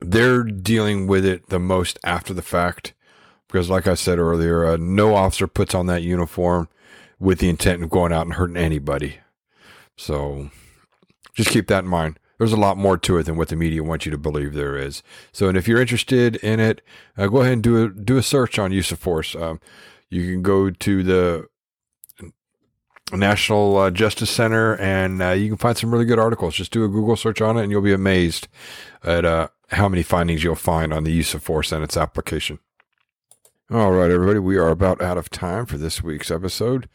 they're 0.00 0.44
dealing 0.44 1.06
with 1.06 1.24
it 1.24 1.48
the 1.48 1.58
most 1.58 1.98
after 2.04 2.34
the 2.34 2.42
fact. 2.42 2.92
Because, 3.48 3.70
like 3.70 3.86
I 3.86 3.94
said 3.94 4.18
earlier, 4.18 4.66
uh, 4.66 4.76
no 4.76 5.14
officer 5.14 5.46
puts 5.46 5.74
on 5.74 5.86
that 5.86 6.02
uniform 6.02 6.68
with 7.18 7.38
the 7.38 7.48
intent 7.48 7.82
of 7.82 7.88
going 7.88 8.12
out 8.12 8.26
and 8.26 8.34
hurting 8.34 8.58
anybody. 8.58 9.20
So 9.96 10.50
just 11.32 11.50
keep 11.50 11.68
that 11.68 11.84
in 11.84 11.90
mind. 11.90 12.18
There's 12.36 12.52
a 12.52 12.56
lot 12.56 12.76
more 12.76 12.98
to 12.98 13.16
it 13.16 13.22
than 13.22 13.36
what 13.36 13.48
the 13.48 13.56
media 13.56 13.82
wants 13.82 14.04
you 14.04 14.10
to 14.10 14.18
believe 14.18 14.52
there 14.52 14.76
is. 14.76 15.02
So, 15.32 15.48
and 15.48 15.56
if 15.56 15.66
you're 15.66 15.80
interested 15.80 16.36
in 16.36 16.60
it, 16.60 16.82
uh, 17.16 17.28
go 17.28 17.40
ahead 17.40 17.54
and 17.54 17.62
do 17.62 17.84
a 17.84 17.88
do 17.88 18.18
a 18.18 18.22
search 18.22 18.58
on 18.58 18.72
use 18.72 18.92
of 18.92 18.98
force. 18.98 19.34
Um, 19.34 19.60
you 20.10 20.30
can 20.30 20.42
go 20.42 20.68
to 20.68 21.02
the 21.02 21.48
National 23.12 23.76
uh, 23.76 23.90
Justice 23.90 24.30
Center, 24.30 24.76
and 24.76 25.22
uh, 25.22 25.30
you 25.30 25.48
can 25.48 25.56
find 25.58 25.76
some 25.76 25.92
really 25.92 26.04
good 26.04 26.18
articles. 26.18 26.54
Just 26.54 26.72
do 26.72 26.84
a 26.84 26.88
Google 26.88 27.16
search 27.16 27.40
on 27.40 27.56
it, 27.56 27.62
and 27.62 27.70
you'll 27.70 27.82
be 27.82 27.92
amazed 27.92 28.48
at 29.02 29.24
uh, 29.24 29.48
how 29.70 29.88
many 29.88 30.02
findings 30.02 30.42
you'll 30.42 30.54
find 30.54 30.92
on 30.92 31.04
the 31.04 31.12
use 31.12 31.34
of 31.34 31.42
force 31.42 31.70
and 31.70 31.84
its 31.84 31.96
application. 31.96 32.58
All 33.70 33.92
right, 33.92 34.10
everybody, 34.10 34.38
we 34.38 34.56
are 34.56 34.68
about 34.68 35.00
out 35.00 35.18
of 35.18 35.30
time 35.30 35.66
for 35.66 35.78
this 35.78 36.02
week's 36.02 36.30
episode. 36.30 36.88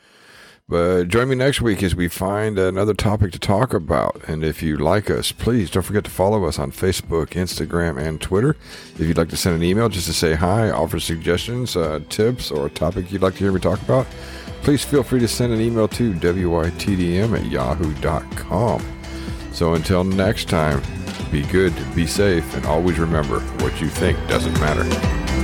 But 0.68 1.08
join 1.08 1.30
me 1.30 1.36
next 1.36 1.62
week 1.62 1.82
as 1.82 1.96
we 1.96 2.08
find 2.08 2.60
another 2.60 2.94
topic 2.94 3.32
to 3.32 3.40
talk 3.40 3.74
about. 3.74 4.22
And 4.28 4.44
if 4.44 4.62
you 4.62 4.78
like 4.78 5.10
us, 5.10 5.32
please 5.32 5.72
don't 5.72 5.82
forget 5.82 6.04
to 6.04 6.12
follow 6.12 6.46
us 6.46 6.60
on 6.60 6.72
Facebook, 6.72 7.30
Instagram, 7.30 8.00
and 8.00 8.22
Twitter. 8.22 8.56
If 8.94 9.00
you'd 9.00 9.18
like 9.18 9.30
to 9.30 9.38
send 9.38 9.56
an 9.56 9.64
email 9.64 9.90
just 9.90 10.06
to 10.06 10.14
say 10.14 10.36
hi, 10.36 10.70
offer 10.70 11.00
suggestions, 11.00 11.76
uh, 11.76 12.02
tips, 12.10 12.52
or 12.52 12.68
a 12.68 12.70
topic 12.70 13.12
you'd 13.12 13.24
like 13.24 13.34
to 13.34 13.40
hear 13.40 13.52
me 13.52 13.60
talk 13.60 13.82
about, 13.82 14.06
please 14.62 14.84
feel 14.84 15.04
free 15.04 15.20
to 15.20 15.28
send 15.28 15.54
an 15.54 15.62
email 15.62 15.88
to 15.88 16.14
wytdm 16.14 17.38
at 17.38 17.46
yahoo.com. 17.46 18.82
So 19.52 19.74
until 19.74 20.04
next 20.04 20.50
time, 20.50 20.82
be 21.32 21.44
good, 21.44 21.74
be 21.96 22.08
safe, 22.08 22.56
and 22.56 22.66
always 22.66 22.98
remember 23.00 23.40
what 23.62 23.80
you 23.82 23.88
think 23.88 24.18
doesn't 24.28 24.54
matter. 24.60 25.39